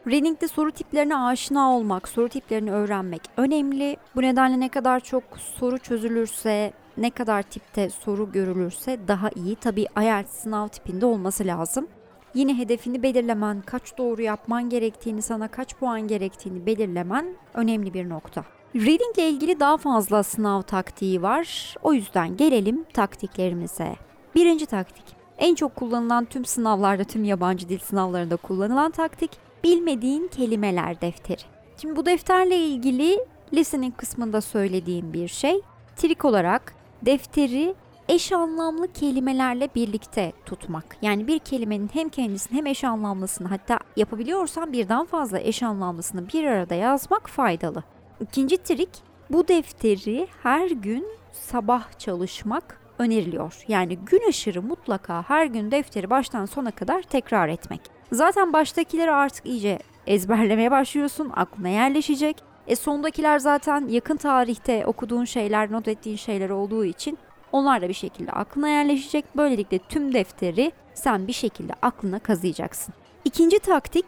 Reading'de 0.07 0.49
soru 0.49 0.73
tiplerine 0.73 1.17
aşina 1.17 1.73
olmak, 1.77 2.09
soru 2.09 2.29
tiplerini 2.29 2.73
öğrenmek 2.73 3.23
önemli. 3.37 3.97
Bu 4.17 4.23
nedenle 4.23 4.61
ne 4.61 4.69
kadar 4.69 5.01
çok 5.01 5.23
soru 5.39 5.79
çözülürse, 5.79 6.73
ne 6.97 7.11
kadar 7.11 7.43
tipte 7.43 7.91
soru 7.91 8.33
görülürse 8.33 8.99
daha 9.09 9.31
iyi. 9.37 9.57
Tabi 9.57 9.87
IELTS 10.01 10.31
sınav 10.31 10.69
tipinde 10.69 11.07
olması 11.07 11.47
lazım. 11.47 11.87
Yine 12.35 12.59
hedefini 12.59 13.03
belirlemen, 13.03 13.61
kaç 13.61 13.99
doğru 13.99 14.23
yapman 14.23 14.69
gerektiğini, 14.69 15.23
sana 15.23 15.49
kaç 15.49 15.75
puan 15.75 16.09
gerektiğini 16.09 16.67
belirlemen 16.67 17.27
önemli 17.55 17.95
bir 17.95 18.09
nokta. 18.09 18.58
Reading 18.77 19.19
ile 19.19 19.29
ilgili 19.29 19.61
daha 19.61 19.77
fazla 19.77 20.23
sınav 20.23 20.63
taktiği 20.63 21.23
var. 21.23 21.75
O 21.83 21.93
yüzden 21.93 22.37
gelelim 22.37 22.85
taktiklerimize. 22.93 23.97
Birinci 24.35 24.67
taktik. 24.67 25.05
En 25.39 25.55
çok 25.55 25.77
kullanılan 25.77 26.25
tüm 26.25 26.45
sınavlarda, 26.45 27.05
tüm 27.05 27.25
yabancı 27.25 27.69
dil 27.69 27.79
sınavlarında 27.79 28.37
kullanılan 28.37 28.91
taktik 28.91 29.31
bilmediğin 29.65 30.29
kelimeler 30.29 31.01
defteri. 31.01 31.41
Şimdi 31.81 31.97
bu 31.97 32.07
defterle 32.07 32.57
ilgili 32.57 33.19
listening 33.55 33.97
kısmında 33.97 34.41
söylediğim 34.41 35.13
bir 35.13 35.29
şey. 35.29 35.61
Trik 35.97 36.25
olarak 36.25 36.75
defteri 37.03 37.75
eş 38.09 38.33
anlamlı 38.33 38.93
kelimelerle 38.93 39.69
birlikte 39.75 40.33
tutmak. 40.47 40.97
Yani 41.03 41.27
bir 41.27 41.39
kelimenin 41.39 41.91
hem 41.93 42.09
kendisini 42.09 42.59
hem 42.59 42.67
eş 42.67 42.85
anlamlısını 42.85 43.49
hatta 43.49 43.79
yapabiliyorsan 43.97 44.73
birden 44.73 45.05
fazla 45.05 45.41
eş 45.41 45.63
anlamlısını 45.63 46.29
bir 46.29 46.45
arada 46.45 46.75
yazmak 46.75 47.29
faydalı. 47.29 47.83
İkinci 48.21 48.57
trik 48.57 48.89
bu 49.31 49.49
defteri 49.49 50.29
her 50.43 50.71
gün 50.71 51.07
sabah 51.33 51.99
çalışmak 51.99 52.81
öneriliyor. 52.99 53.55
Yani 53.69 53.97
gün 53.97 54.29
aşırı 54.29 54.63
mutlaka 54.63 55.23
her 55.23 55.47
gün 55.47 55.71
defteri 55.71 56.11
baştan 56.11 56.47
sona 56.47 56.71
kadar 56.71 57.03
tekrar 57.03 57.49
etmek. 57.49 57.81
Zaten 58.13 58.53
baştakileri 58.53 59.11
artık 59.11 59.47
iyice 59.47 59.79
ezberlemeye 60.07 60.71
başlıyorsun, 60.71 61.33
aklına 61.37 61.69
yerleşecek. 61.69 62.37
E 62.67 62.77
sondakiler 62.77 63.39
zaten 63.39 63.89
yakın 63.89 64.17
tarihte 64.17 64.87
okuduğun 64.87 65.25
şeyler, 65.25 65.73
not 65.73 65.89
ettiğin 65.89 66.17
şeyler 66.17 66.51
olduğu 66.51 66.85
için 66.85 67.19
onlar 67.53 67.83
da 67.83 67.89
bir 67.89 67.95
şekilde 67.95 68.33
aklına 68.33 68.69
yerleşecek. 68.69 69.25
Böylelikle 69.37 69.79
tüm 69.79 70.15
defteri 70.15 70.73
sen 70.95 71.27
bir 71.27 71.33
şekilde 71.33 71.73
aklına 71.83 72.19
kazıyacaksın. 72.19 72.95
İkinci 73.25 73.59
taktik 73.59 74.07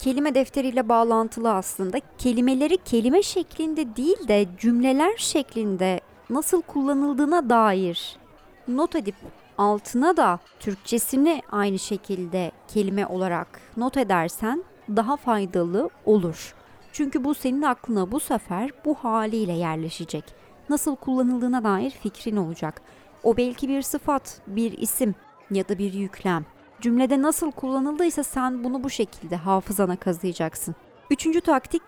kelime 0.00 0.34
defteriyle 0.34 0.88
bağlantılı 0.88 1.52
aslında. 1.52 1.98
Kelimeleri 2.18 2.76
kelime 2.76 3.22
şeklinde 3.22 3.96
değil 3.96 4.28
de 4.28 4.46
cümleler 4.58 5.16
şeklinde 5.16 6.00
nasıl 6.30 6.62
kullanıldığına 6.62 7.50
dair 7.50 8.16
not 8.68 8.94
edip 8.94 9.14
altına 9.58 10.16
da 10.16 10.38
Türkçesini 10.60 11.42
aynı 11.52 11.78
şekilde 11.78 12.52
kelime 12.68 13.06
olarak 13.06 13.60
not 13.76 13.96
edersen 13.96 14.64
daha 14.88 15.16
faydalı 15.16 15.90
olur. 16.06 16.54
Çünkü 16.92 17.24
bu 17.24 17.34
senin 17.34 17.62
aklına 17.62 18.12
bu 18.12 18.20
sefer 18.20 18.70
bu 18.84 18.94
haliyle 18.94 19.52
yerleşecek. 19.52 20.24
Nasıl 20.68 20.96
kullanıldığına 20.96 21.64
dair 21.64 21.90
fikrin 21.90 22.36
olacak. 22.36 22.82
O 23.22 23.36
belki 23.36 23.68
bir 23.68 23.82
sıfat, 23.82 24.40
bir 24.46 24.78
isim 24.78 25.14
ya 25.50 25.68
da 25.68 25.78
bir 25.78 25.92
yüklem. 25.92 26.44
Cümlede 26.80 27.22
nasıl 27.22 27.50
kullanıldıysa 27.50 28.22
sen 28.22 28.64
bunu 28.64 28.84
bu 28.84 28.90
şekilde 28.90 29.36
hafızana 29.36 29.96
kazıyacaksın. 29.96 30.74
Üçüncü 31.10 31.40
taktik, 31.40 31.82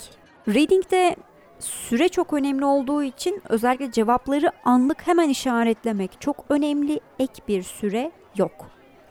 reading'de 0.49 1.17
süre 1.59 2.09
çok 2.09 2.33
önemli 2.33 2.65
olduğu 2.65 3.03
için 3.03 3.43
özellikle 3.49 3.93
cevapları 3.93 4.53
anlık 4.65 5.07
hemen 5.07 5.29
işaretlemek 5.29 6.21
çok 6.21 6.45
önemli. 6.49 7.01
Ek 7.19 7.33
bir 7.49 7.63
süre 7.63 8.13
yok. 8.37 8.67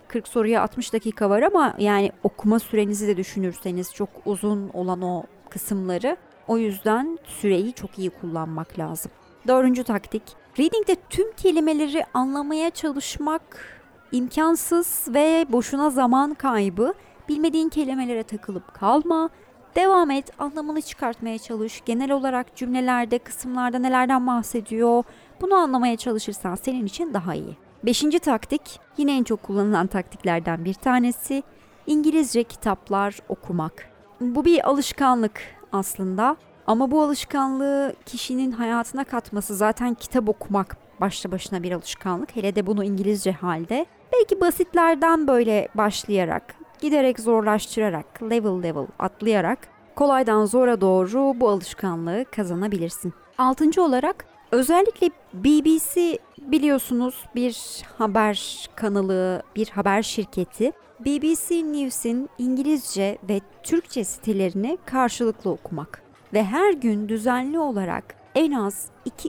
40 0.08 0.28
soruya 0.28 0.62
60 0.62 0.94
dakika 0.94 1.30
var 1.30 1.42
ama 1.42 1.76
yani 1.80 2.12
okuma 2.24 2.60
sürenizi 2.60 3.08
de 3.08 3.18
düşünürseniz 3.18 3.94
çok 3.94 4.10
uzun 4.26 4.70
olan 4.70 5.02
o 5.02 5.24
kısımları 5.50 6.18
o 6.48 6.58
yüzden 6.58 7.20
süreyi 7.26 7.74
çok 7.74 8.00
iyi 8.00 8.10
kullanmak 8.10 8.80
lazım. 8.80 9.12
Dördüncü 9.48 9.84
taktik. 9.84 10.24
Reading'de 10.60 10.96
tüm 11.10 11.32
kelimeleri 11.32 12.06
anlamaya 12.14 12.70
çalışmak 12.70 13.81
imkansız 14.12 15.08
ve 15.10 15.46
boşuna 15.50 15.90
zaman 15.90 16.34
kaybı. 16.34 16.94
Bilmediğin 17.30 17.70
kelimelere 17.70 18.24
takılıp 18.24 18.74
kalma. 18.74 19.30
Devam 19.76 20.12
et, 20.12 20.32
anlamını 20.40 20.82
çıkartmaya 20.82 21.38
çalış. 21.38 21.82
Genel 21.86 22.12
olarak 22.12 22.56
cümlelerde, 22.56 23.20
kısımlarda 23.20 23.80
nelerden 23.80 24.28
bahsediyor? 24.28 25.04
Bunu 25.42 25.56
anlamaya 25.56 25.98
çalışırsan 25.98 26.56
senin 26.56 26.86
için 26.86 27.14
daha 27.14 27.36
iyi. 27.36 27.58
Beşinci 27.86 28.20
taktik, 28.20 28.80
yine 28.98 29.18
en 29.18 29.24
çok 29.24 29.44
kullanılan 29.44 29.88
taktiklerden 29.88 30.66
bir 30.66 30.74
tanesi. 30.74 31.44
İngilizce 31.88 32.44
kitaplar 32.44 33.18
okumak. 33.30 33.90
Bu 34.22 34.46
bir 34.46 34.70
alışkanlık 34.70 35.42
aslında. 35.72 36.36
Ama 36.68 36.92
bu 36.92 37.02
alışkanlığı 37.02 37.96
kişinin 38.06 38.52
hayatına 38.52 39.04
katması 39.04 39.56
zaten 39.56 39.94
kitap 39.94 40.30
okumak 40.30 40.78
başlı 41.02 41.32
başına 41.32 41.64
bir 41.64 41.72
alışkanlık. 41.72 42.36
Hele 42.36 42.56
de 42.56 42.68
bunu 42.68 42.84
İngilizce 42.84 43.32
halde. 43.32 43.86
Belki 44.14 44.42
basitlerden 44.42 45.28
böyle 45.28 45.68
başlayarak, 45.76 46.56
giderek 46.82 47.20
zorlaştırarak, 47.20 48.24
level 48.24 48.64
level 48.64 48.88
atlayarak 49.00 49.60
kolaydan 49.96 50.46
zora 50.46 50.82
doğru 50.82 51.40
bu 51.40 51.50
alışkanlığı 51.50 52.26
kazanabilirsin. 52.32 53.14
Altıncı 53.38 53.84
olarak 53.84 54.26
özellikle 54.52 55.10
BBC 55.34 56.18
biliyorsunuz 56.38 57.26
bir 57.36 57.84
haber 57.98 58.70
kanalı, 58.76 59.44
bir 59.56 59.70
haber 59.70 60.02
şirketi. 60.02 60.72
BBC 61.00 61.56
News'in 61.56 62.30
İngilizce 62.38 63.18
ve 63.30 63.42
Türkçe 63.64 64.04
sitelerini 64.04 64.78
karşılıklı 64.86 65.52
okumak 65.52 66.02
ve 66.34 66.44
her 66.44 66.74
gün 66.74 67.10
düzenli 67.10 67.60
olarak 67.60 68.16
en 68.36 68.52
az 68.52 68.86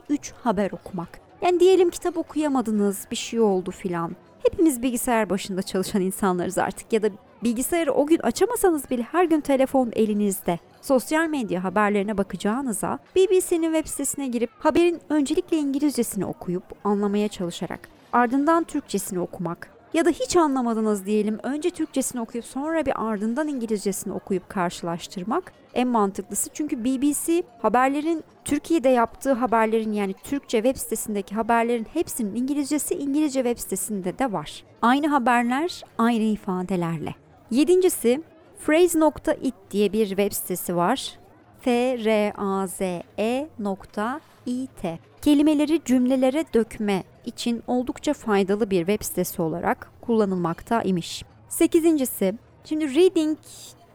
2-3 0.09 0.31
haber 0.43 0.71
okumak. 0.71 1.09
Yani 1.41 1.59
diyelim 1.59 1.89
kitap 1.89 2.17
okuyamadınız, 2.17 3.07
bir 3.11 3.15
şey 3.15 3.39
oldu 3.39 3.71
filan. 3.71 4.11
Hepimiz 4.53 4.81
bilgisayar 4.81 5.29
başında 5.29 5.61
çalışan 5.61 6.01
insanlarız 6.01 6.57
artık 6.57 6.93
ya 6.93 7.03
da 7.03 7.09
bilgisayarı 7.43 7.93
o 7.93 8.05
gün 8.05 8.19
açamasanız 8.19 8.89
bile 8.89 9.03
her 9.03 9.25
gün 9.25 9.41
telefon 9.41 9.91
elinizde. 9.95 10.59
Sosyal 10.81 11.27
medya 11.27 11.63
haberlerine 11.63 12.17
bakacağınıza 12.17 12.99
BBC'nin 13.15 13.73
web 13.73 13.87
sitesine 13.87 14.27
girip 14.27 14.49
haberin 14.59 15.01
öncelikle 15.09 15.57
İngilizcesini 15.57 16.25
okuyup 16.25 16.63
anlamaya 16.83 17.27
çalışarak 17.27 17.89
ardından 18.13 18.63
Türkçesini 18.63 19.19
okumak 19.19 19.69
ya 19.93 20.05
da 20.05 20.09
hiç 20.09 20.37
anlamadınız 20.37 21.05
diyelim 21.05 21.39
önce 21.43 21.69
Türkçesini 21.69 22.21
okuyup 22.21 22.45
sonra 22.45 22.85
bir 22.85 23.09
ardından 23.09 23.47
İngilizcesini 23.47 24.13
okuyup 24.13 24.49
karşılaştırmak 24.49 25.53
en 25.73 25.87
mantıklısı. 25.87 26.49
Çünkü 26.53 26.83
BBC 26.83 27.43
haberlerin 27.61 28.23
Türkiye'de 28.45 28.89
yaptığı 28.89 29.33
haberlerin 29.33 29.91
yani 29.91 30.13
Türkçe 30.23 30.57
web 30.57 30.75
sitesindeki 30.75 31.35
haberlerin 31.35 31.87
hepsinin 31.93 32.35
İngilizcesi 32.35 32.95
İngilizce 32.95 33.43
web 33.43 33.57
sitesinde 33.57 34.19
de 34.19 34.31
var. 34.31 34.63
Aynı 34.81 35.07
haberler 35.07 35.83
aynı 35.97 36.23
ifadelerle. 36.23 37.15
Yedincisi 37.51 38.23
Phrase.it 38.65 39.55
diye 39.71 39.93
bir 39.93 40.07
web 40.07 40.31
sitesi 40.31 40.75
var. 40.75 41.19
F-R-A-Z-E 41.59 43.49
nokta 43.59 44.19
it. 44.45 44.99
Kelimeleri 45.21 45.81
cümlelere 45.85 46.45
dökme 46.53 47.03
için 47.25 47.63
oldukça 47.67 48.13
faydalı 48.13 48.69
bir 48.69 48.79
web 48.79 49.03
sitesi 49.05 49.41
olarak 49.41 49.91
kullanılmakta 50.01 50.81
imiş. 50.81 51.23
Sekizincisi, 51.49 52.33
şimdi 52.65 52.95
reading 52.95 53.37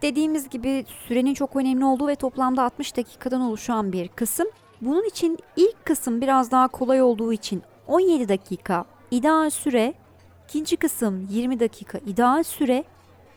dediğimiz 0.01 0.49
gibi 0.49 0.85
sürenin 1.07 1.33
çok 1.33 1.55
önemli 1.55 1.85
olduğu 1.85 2.07
ve 2.07 2.15
toplamda 2.15 2.63
60 2.63 2.97
dakikadan 2.97 3.41
oluşan 3.41 3.91
bir 3.93 4.07
kısım. 4.07 4.47
Bunun 4.81 5.07
için 5.07 5.37
ilk 5.55 5.85
kısım 5.85 6.21
biraz 6.21 6.51
daha 6.51 6.67
kolay 6.67 7.01
olduğu 7.01 7.33
için 7.33 7.63
17 7.87 8.29
dakika 8.29 8.85
ideal 9.11 9.49
süre, 9.49 9.93
ikinci 10.49 10.77
kısım 10.77 11.27
20 11.29 11.59
dakika 11.59 11.97
ideal 11.97 12.43
süre, 12.43 12.83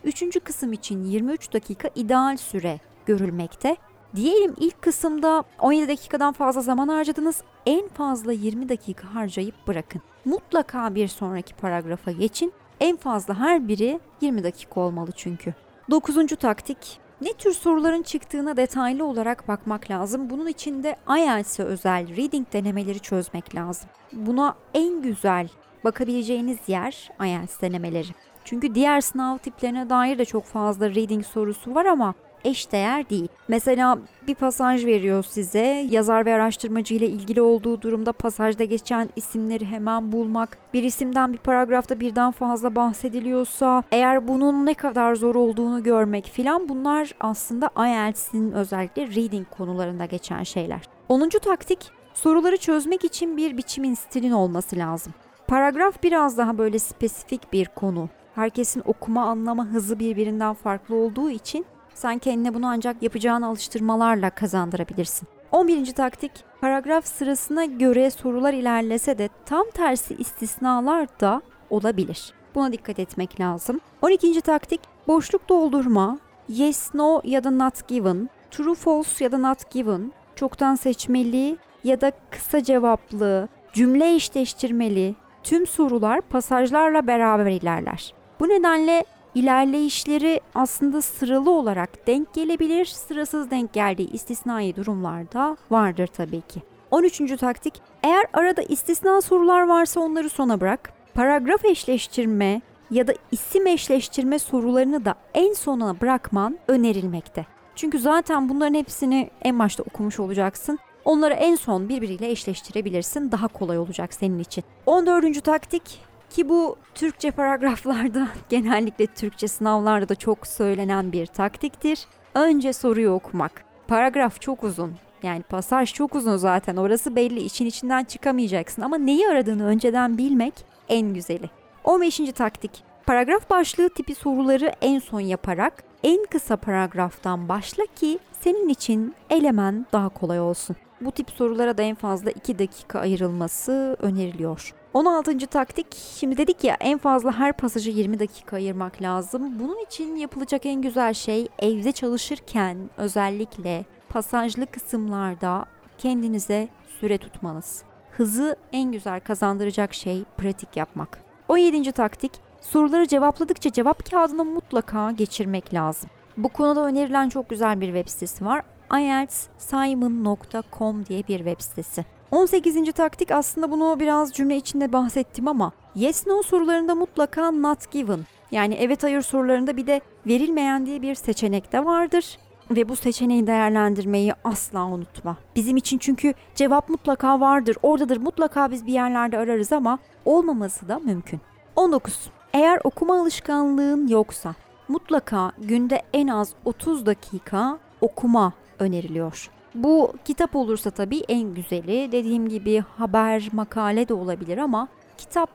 üçüncü 0.03 0.39
kısım 0.39 0.73
için 0.73 1.03
23 1.03 1.53
dakika 1.53 1.89
ideal 1.95 2.37
süre 2.37 2.79
görülmekte. 3.05 3.77
Diyelim 4.15 4.53
ilk 4.57 4.81
kısımda 4.81 5.43
17 5.59 5.87
dakikadan 5.87 6.33
fazla 6.33 6.61
zaman 6.61 6.87
harcadınız. 6.87 7.43
En 7.65 7.87
fazla 7.87 8.31
20 8.31 8.69
dakika 8.69 9.15
harcayıp 9.15 9.67
bırakın. 9.67 10.01
Mutlaka 10.25 10.95
bir 10.95 11.07
sonraki 11.07 11.55
paragrafa 11.55 12.11
geçin. 12.11 12.53
En 12.79 12.97
fazla 12.97 13.39
her 13.39 13.67
biri 13.67 13.99
20 14.21 14.43
dakika 14.43 14.81
olmalı 14.81 15.11
çünkü. 15.15 15.53
Dokuzuncu 15.91 16.35
taktik. 16.35 16.99
Ne 17.21 17.33
tür 17.33 17.51
soruların 17.53 18.03
çıktığına 18.03 18.57
detaylı 18.57 19.05
olarak 19.05 19.47
bakmak 19.47 19.91
lazım. 19.91 20.29
Bunun 20.29 20.47
için 20.47 20.83
de 20.83 20.95
IELTS'e 21.17 21.63
özel 21.63 22.17
reading 22.17 22.47
denemeleri 22.53 22.99
çözmek 22.99 23.55
lazım. 23.55 23.89
Buna 24.13 24.55
en 24.73 25.01
güzel 25.01 25.49
bakabileceğiniz 25.83 26.57
yer 26.67 27.11
IELTS 27.21 27.61
denemeleri. 27.61 28.07
Çünkü 28.45 28.75
diğer 28.75 29.01
sınav 29.01 29.37
tiplerine 29.37 29.89
dair 29.89 30.17
de 30.17 30.25
çok 30.25 30.45
fazla 30.45 30.89
reading 30.89 31.25
sorusu 31.25 31.75
var 31.75 31.85
ama 31.85 32.13
eşdeğer 32.43 33.09
değil. 33.09 33.27
Mesela 33.47 33.99
bir 34.27 34.35
pasaj 34.35 34.85
veriyor 34.85 35.23
size. 35.23 35.87
Yazar 35.89 36.25
ve 36.25 36.33
araştırmacı 36.33 36.93
ile 36.93 37.07
ilgili 37.07 37.41
olduğu 37.41 37.81
durumda 37.81 38.13
pasajda 38.13 38.63
geçen 38.63 39.09
isimleri 39.15 39.65
hemen 39.65 40.11
bulmak, 40.11 40.57
bir 40.73 40.83
isimden 40.83 41.33
bir 41.33 41.37
paragrafta 41.37 41.99
birden 41.99 42.31
fazla 42.31 42.75
bahsediliyorsa, 42.75 43.83
eğer 43.91 44.27
bunun 44.27 44.65
ne 44.65 44.73
kadar 44.73 45.15
zor 45.15 45.35
olduğunu 45.35 45.83
görmek 45.83 46.25
filan 46.25 46.69
bunlar 46.69 47.11
aslında 47.19 47.69
IELTS'in 47.77 48.51
özellikle 48.51 49.07
reading 49.07 49.47
konularında 49.49 50.05
geçen 50.05 50.43
şeyler. 50.43 50.81
10. 51.09 51.29
taktik 51.29 51.79
soruları 52.13 52.57
çözmek 52.57 53.03
için 53.03 53.37
bir 53.37 53.57
biçimin 53.57 53.93
stilin 53.93 54.31
olması 54.31 54.75
lazım. 54.75 55.13
Paragraf 55.47 56.03
biraz 56.03 56.37
daha 56.37 56.57
böyle 56.57 56.79
spesifik 56.79 57.53
bir 57.53 57.65
konu. 57.65 58.09
Herkesin 58.35 58.83
okuma 58.85 59.23
anlama 59.23 59.65
hızı 59.65 59.99
birbirinden 59.99 60.53
farklı 60.53 60.95
olduğu 60.95 61.29
için 61.29 61.65
sen 61.95 62.17
kendine 62.17 62.53
bunu 62.53 62.67
ancak 62.67 63.03
yapacağın 63.03 63.41
alıştırmalarla 63.41 64.29
kazandırabilirsin. 64.29 65.27
11. 65.51 65.91
taktik, 65.91 66.31
paragraf 66.61 67.05
sırasına 67.05 67.65
göre 67.65 68.11
sorular 68.11 68.53
ilerlese 68.53 69.17
de 69.17 69.29
tam 69.45 69.63
tersi 69.73 70.15
istisnalar 70.15 71.07
da 71.19 71.41
olabilir. 71.69 72.33
Buna 72.55 72.71
dikkat 72.71 72.99
etmek 72.99 73.39
lazım. 73.39 73.79
12. 74.01 74.41
taktik, 74.41 74.81
boşluk 75.07 75.49
doldurma, 75.49 76.19
yes, 76.49 76.93
no 76.93 77.21
ya 77.23 77.43
da 77.43 77.51
not 77.51 77.87
given, 77.87 78.29
true, 78.51 78.75
false 78.75 79.23
ya 79.23 79.31
da 79.31 79.37
not 79.37 79.71
given, 79.71 80.11
çoktan 80.35 80.75
seçmeli 80.75 81.57
ya 81.83 82.01
da 82.01 82.11
kısa 82.31 82.63
cevaplı, 82.63 83.47
cümle 83.73 84.15
eşleştirmeli, 84.15 85.15
tüm 85.43 85.67
sorular 85.67 86.21
pasajlarla 86.21 87.07
beraber 87.07 87.51
ilerler. 87.51 88.13
Bu 88.39 88.49
nedenle 88.49 89.05
ilerleyişleri 89.35 90.41
aslında 90.55 91.01
sıralı 91.01 91.51
olarak 91.51 92.07
denk 92.07 92.33
gelebilir. 92.33 92.85
Sırasız 92.85 93.51
denk 93.51 93.73
geldiği 93.73 94.11
istisnai 94.11 94.75
durumlarda 94.75 95.57
vardır 95.71 96.07
tabii 96.07 96.41
ki. 96.41 96.61
13. 96.91 97.37
taktik 97.39 97.73
eğer 98.03 98.25
arada 98.33 98.61
istisna 98.61 99.21
sorular 99.21 99.67
varsa 99.67 99.99
onları 99.99 100.29
sona 100.29 100.61
bırak. 100.61 100.93
Paragraf 101.13 101.65
eşleştirme 101.65 102.61
ya 102.91 103.07
da 103.07 103.13
isim 103.31 103.67
eşleştirme 103.67 104.39
sorularını 104.39 105.05
da 105.05 105.15
en 105.33 105.53
sona 105.53 106.01
bırakman 106.01 106.57
önerilmekte. 106.67 107.45
Çünkü 107.75 107.99
zaten 107.99 108.49
bunların 108.49 108.73
hepsini 108.73 109.29
en 109.41 109.59
başta 109.59 109.83
okumuş 109.83 110.19
olacaksın. 110.19 110.79
Onları 111.05 111.33
en 111.33 111.55
son 111.55 111.89
birbiriyle 111.89 112.29
eşleştirebilirsin. 112.31 113.31
Daha 113.31 113.47
kolay 113.47 113.77
olacak 113.77 114.13
senin 114.13 114.39
için. 114.39 114.63
14. 114.85 115.43
taktik 115.43 116.01
ki 116.33 116.49
bu 116.49 116.75
Türkçe 116.95 117.31
paragraflarda 117.31 118.27
genellikle 118.49 119.07
Türkçe 119.07 119.47
sınavlarda 119.47 120.09
da 120.09 120.15
çok 120.15 120.47
söylenen 120.47 121.11
bir 121.11 121.25
taktiktir. 121.25 122.05
Önce 122.35 122.73
soruyu 122.73 123.11
okumak. 123.11 123.63
Paragraf 123.87 124.41
çok 124.41 124.63
uzun. 124.63 124.95
Yani 125.23 125.43
pasaj 125.43 125.93
çok 125.93 126.15
uzun 126.15 126.37
zaten 126.37 126.75
orası 126.75 127.15
belli 127.15 127.39
için 127.39 127.65
içinden 127.65 128.03
çıkamayacaksın 128.03 128.81
ama 128.81 128.97
neyi 128.97 129.27
aradığını 129.27 129.65
önceden 129.65 130.17
bilmek 130.17 130.53
en 130.89 131.13
güzeli. 131.13 131.49
15. 131.83 132.17
taktik. 132.17 132.71
Paragraf 133.05 133.49
başlığı 133.49 133.89
tipi 133.89 134.15
soruları 134.15 134.73
en 134.81 134.99
son 134.99 135.19
yaparak 135.19 135.83
en 136.03 136.25
kısa 136.25 136.57
paragraftan 136.57 137.49
başla 137.49 137.85
ki 137.95 138.19
senin 138.41 138.69
için 138.69 139.15
elemen 139.29 139.85
daha 139.93 140.09
kolay 140.09 140.39
olsun. 140.39 140.75
Bu 141.01 141.11
tip 141.11 141.29
sorulara 141.29 141.77
da 141.77 141.81
en 141.81 141.95
fazla 141.95 142.31
2 142.31 142.59
dakika 142.59 142.99
ayrılması 142.99 143.97
öneriliyor. 143.99 144.73
16. 144.93 145.47
taktik, 145.47 145.87
şimdi 146.15 146.37
dedik 146.37 146.63
ya 146.63 146.77
en 146.79 146.97
fazla 146.97 147.39
her 147.39 147.53
pasajı 147.53 147.91
20 147.91 148.19
dakika 148.19 148.55
ayırmak 148.55 149.01
lazım. 149.01 149.59
Bunun 149.59 149.85
için 149.85 150.15
yapılacak 150.15 150.65
en 150.65 150.81
güzel 150.81 151.13
şey 151.13 151.47
evde 151.59 151.91
çalışırken 151.91 152.77
özellikle 152.97 153.85
pasajlı 154.09 154.65
kısımlarda 154.65 155.65
kendinize 155.97 156.67
süre 156.99 157.17
tutmanız. 157.17 157.83
Hızı 158.11 158.55
en 158.71 158.91
güzel 158.91 159.19
kazandıracak 159.19 159.93
şey 159.93 160.23
pratik 160.37 160.77
yapmak. 160.77 161.19
17. 161.47 161.91
taktik, 161.91 162.31
soruları 162.61 163.07
cevapladıkça 163.07 163.71
cevap 163.71 164.11
kağıdına 164.11 164.43
mutlaka 164.43 165.11
geçirmek 165.11 165.73
lazım. 165.73 166.09
Bu 166.37 166.49
konuda 166.49 166.85
önerilen 166.85 167.29
çok 167.29 167.49
güzel 167.49 167.81
bir 167.81 167.87
web 167.87 168.07
sitesi 168.07 168.45
var. 168.45 168.63
ieltsimon.com 168.93 171.05
diye 171.05 171.27
bir 171.27 171.37
web 171.37 171.59
sitesi. 171.59 172.05
18. 172.33 172.93
taktik 172.93 173.31
aslında 173.31 173.71
bunu 173.71 173.99
biraz 173.99 174.33
cümle 174.33 174.55
içinde 174.55 174.93
bahsettim 174.93 175.47
ama 175.47 175.71
yes 175.95 176.27
no 176.27 176.43
sorularında 176.43 176.95
mutlaka 176.95 177.51
not 177.51 177.91
given 177.91 178.19
yani 178.51 178.75
evet 178.75 179.03
hayır 179.03 179.21
sorularında 179.21 179.77
bir 179.77 179.87
de 179.87 180.01
verilmeyen 180.27 180.85
diye 180.85 181.01
bir 181.01 181.15
seçenek 181.15 181.71
de 181.71 181.85
vardır 181.85 182.37
ve 182.71 182.89
bu 182.89 182.95
seçeneği 182.95 183.47
değerlendirmeyi 183.47 184.33
asla 184.43 184.85
unutma. 184.85 185.37
Bizim 185.55 185.77
için 185.77 185.97
çünkü 185.97 186.33
cevap 186.55 186.89
mutlaka 186.89 187.39
vardır, 187.39 187.77
oradadır, 187.81 188.17
mutlaka 188.17 188.71
biz 188.71 188.85
bir 188.85 188.93
yerlerde 188.93 189.37
ararız 189.37 189.71
ama 189.71 189.99
olmaması 190.25 190.87
da 190.87 190.99
mümkün. 190.99 191.41
19. 191.75 192.29
Eğer 192.53 192.79
okuma 192.83 193.21
alışkanlığın 193.21 194.07
yoksa 194.07 194.55
mutlaka 194.87 195.51
günde 195.57 196.01
en 196.13 196.27
az 196.27 196.53
30 196.65 197.05
dakika 197.05 197.79
okuma 198.01 198.53
öneriliyor. 198.79 199.49
Bu 199.75 200.13
kitap 200.25 200.55
olursa 200.55 200.91
tabii 200.91 201.23
en 201.27 201.53
güzeli. 201.53 202.11
Dediğim 202.11 202.49
gibi 202.49 202.83
haber, 202.97 203.49
makale 203.51 204.07
de 204.07 204.13
olabilir 204.13 204.57
ama 204.57 204.87
kitap 205.17 205.49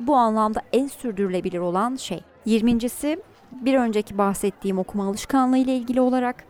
bu 0.00 0.16
anlamda 0.16 0.62
en 0.72 0.86
sürdürülebilir 0.86 1.58
olan 1.58 1.96
şey. 1.96 2.20
20.si 2.46 3.22
bir 3.52 3.74
önceki 3.74 4.18
bahsettiğim 4.18 4.78
okuma 4.78 5.08
alışkanlığı 5.08 5.58
ile 5.58 5.76
ilgili 5.76 6.00
olarak 6.00 6.44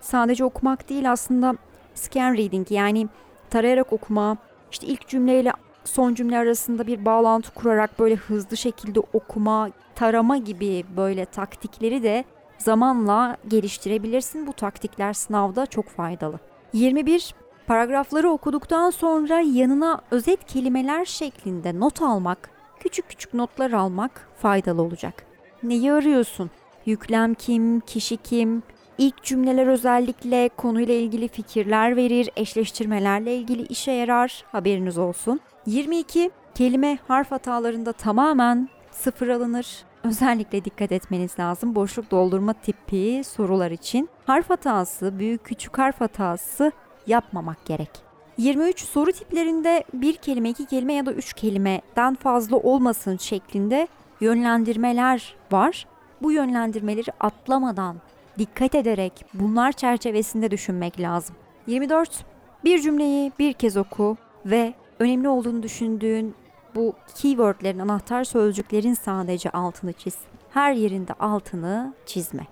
sadece 0.00 0.44
okumak 0.44 0.88
değil 0.88 1.12
aslında 1.12 1.54
scan 1.94 2.34
reading 2.34 2.70
yani 2.70 3.08
tarayarak 3.50 3.92
okuma, 3.92 4.36
işte 4.72 4.86
ilk 4.86 5.08
cümleyle 5.08 5.52
son 5.84 6.14
cümle 6.14 6.38
arasında 6.38 6.86
bir 6.86 7.04
bağlantı 7.04 7.54
kurarak 7.54 7.98
böyle 7.98 8.14
hızlı 8.14 8.56
şekilde 8.56 9.00
okuma, 9.00 9.70
tarama 9.94 10.36
gibi 10.36 10.84
böyle 10.96 11.24
taktikleri 11.24 12.02
de 12.02 12.24
zamanla 12.58 13.36
geliştirebilirsin. 13.48 14.46
Bu 14.46 14.52
taktikler 14.52 15.12
sınavda 15.12 15.66
çok 15.66 15.88
faydalı. 15.88 16.38
21. 16.72 17.34
Paragrafları 17.66 18.30
okuduktan 18.30 18.90
sonra 18.90 19.40
yanına 19.40 20.00
özet 20.10 20.44
kelimeler 20.44 21.04
şeklinde 21.04 21.80
not 21.80 22.02
almak, 22.02 22.50
küçük 22.80 23.08
küçük 23.08 23.34
notlar 23.34 23.70
almak 23.70 24.28
faydalı 24.38 24.82
olacak. 24.82 25.26
Neyi 25.62 25.92
arıyorsun? 25.92 26.50
Yüklem 26.86 27.34
kim, 27.34 27.80
kişi 27.80 28.16
kim? 28.16 28.62
İlk 28.98 29.22
cümleler 29.22 29.66
özellikle 29.66 30.48
konuyla 30.48 30.94
ilgili 30.94 31.28
fikirler 31.28 31.96
verir, 31.96 32.30
eşleştirmelerle 32.36 33.36
ilgili 33.36 33.62
işe 33.62 33.92
yarar. 33.92 34.44
Haberiniz 34.52 34.98
olsun. 34.98 35.40
22. 35.66 36.30
Kelime 36.54 36.98
harf 37.08 37.30
hatalarında 37.30 37.92
tamamen 37.92 38.68
sıfır 38.90 39.28
alınır. 39.28 39.84
Özellikle 40.04 40.64
dikkat 40.64 40.92
etmeniz 40.92 41.38
lazım 41.38 41.74
boşluk 41.74 42.10
doldurma 42.10 42.52
tipi 42.52 43.22
sorular 43.24 43.70
için. 43.70 44.08
Harf 44.26 44.50
hatası, 44.50 45.18
büyük 45.18 45.44
küçük 45.44 45.78
harf 45.78 46.00
hatası 46.00 46.72
yapmamak 47.06 47.64
gerek. 47.66 47.90
23 48.38 48.84
soru 48.84 49.12
tiplerinde 49.12 49.84
bir 49.94 50.14
kelime, 50.14 50.50
iki 50.50 50.66
kelime 50.66 50.92
ya 50.92 51.06
da 51.06 51.12
üç 51.12 51.32
kelimeden 51.32 52.14
fazla 52.14 52.56
olmasın 52.56 53.16
şeklinde 53.16 53.88
yönlendirmeler 54.20 55.36
var. 55.52 55.86
Bu 56.22 56.32
yönlendirmeleri 56.32 57.10
atlamadan, 57.20 57.96
dikkat 58.38 58.74
ederek 58.74 59.24
bunlar 59.34 59.72
çerçevesinde 59.72 60.50
düşünmek 60.50 61.00
lazım. 61.00 61.36
24. 61.66 62.24
Bir 62.64 62.78
cümleyi 62.78 63.32
bir 63.38 63.52
kez 63.52 63.76
oku 63.76 64.16
ve 64.46 64.74
önemli 64.98 65.28
olduğunu 65.28 65.62
düşündüğün 65.62 66.34
bu 66.74 66.94
keywordlerin, 67.14 67.78
anahtar 67.78 68.24
sözcüklerin 68.24 68.94
sadece 68.94 69.50
altını 69.50 69.92
çiz. 69.92 70.16
Her 70.50 70.72
yerinde 70.72 71.12
altını 71.12 71.94
çizme. 72.06 72.46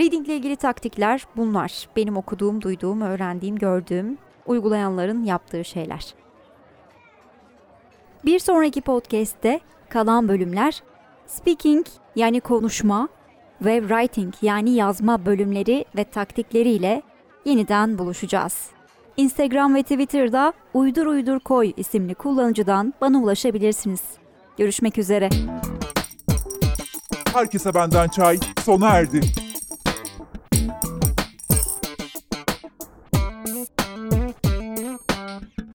Reading 0.00 0.26
ile 0.26 0.36
ilgili 0.36 0.56
taktikler 0.56 1.26
bunlar. 1.36 1.88
Benim 1.96 2.16
okuduğum, 2.16 2.62
duyduğum, 2.62 3.00
öğrendiğim, 3.00 3.56
gördüğüm, 3.56 4.18
uygulayanların 4.46 5.24
yaptığı 5.24 5.64
şeyler. 5.64 6.14
Bir 8.24 8.38
sonraki 8.38 8.80
podcast'te 8.80 9.60
kalan 9.88 10.28
bölümler 10.28 10.82
speaking 11.26 11.86
yani 12.16 12.40
konuşma 12.40 13.08
ve 13.60 13.80
writing 13.80 14.34
yani 14.42 14.70
yazma 14.70 15.26
bölümleri 15.26 15.84
ve 15.96 16.04
taktikleriyle 16.04 17.02
yeniden 17.44 17.98
buluşacağız. 17.98 18.77
Instagram 19.18 19.74
ve 19.74 19.82
Twitter'da 19.82 20.52
uydur 20.74 21.06
uydur 21.06 21.40
koy 21.40 21.72
isimli 21.76 22.14
kullanıcıdan 22.14 22.94
bana 23.00 23.18
ulaşabilirsiniz. 23.18 24.00
Görüşmek 24.58 24.98
üzere. 24.98 25.28
Herkese 27.34 27.74
benden 27.74 28.08
çay 28.08 28.38
sona 28.64 28.88
erdi. 28.88 29.20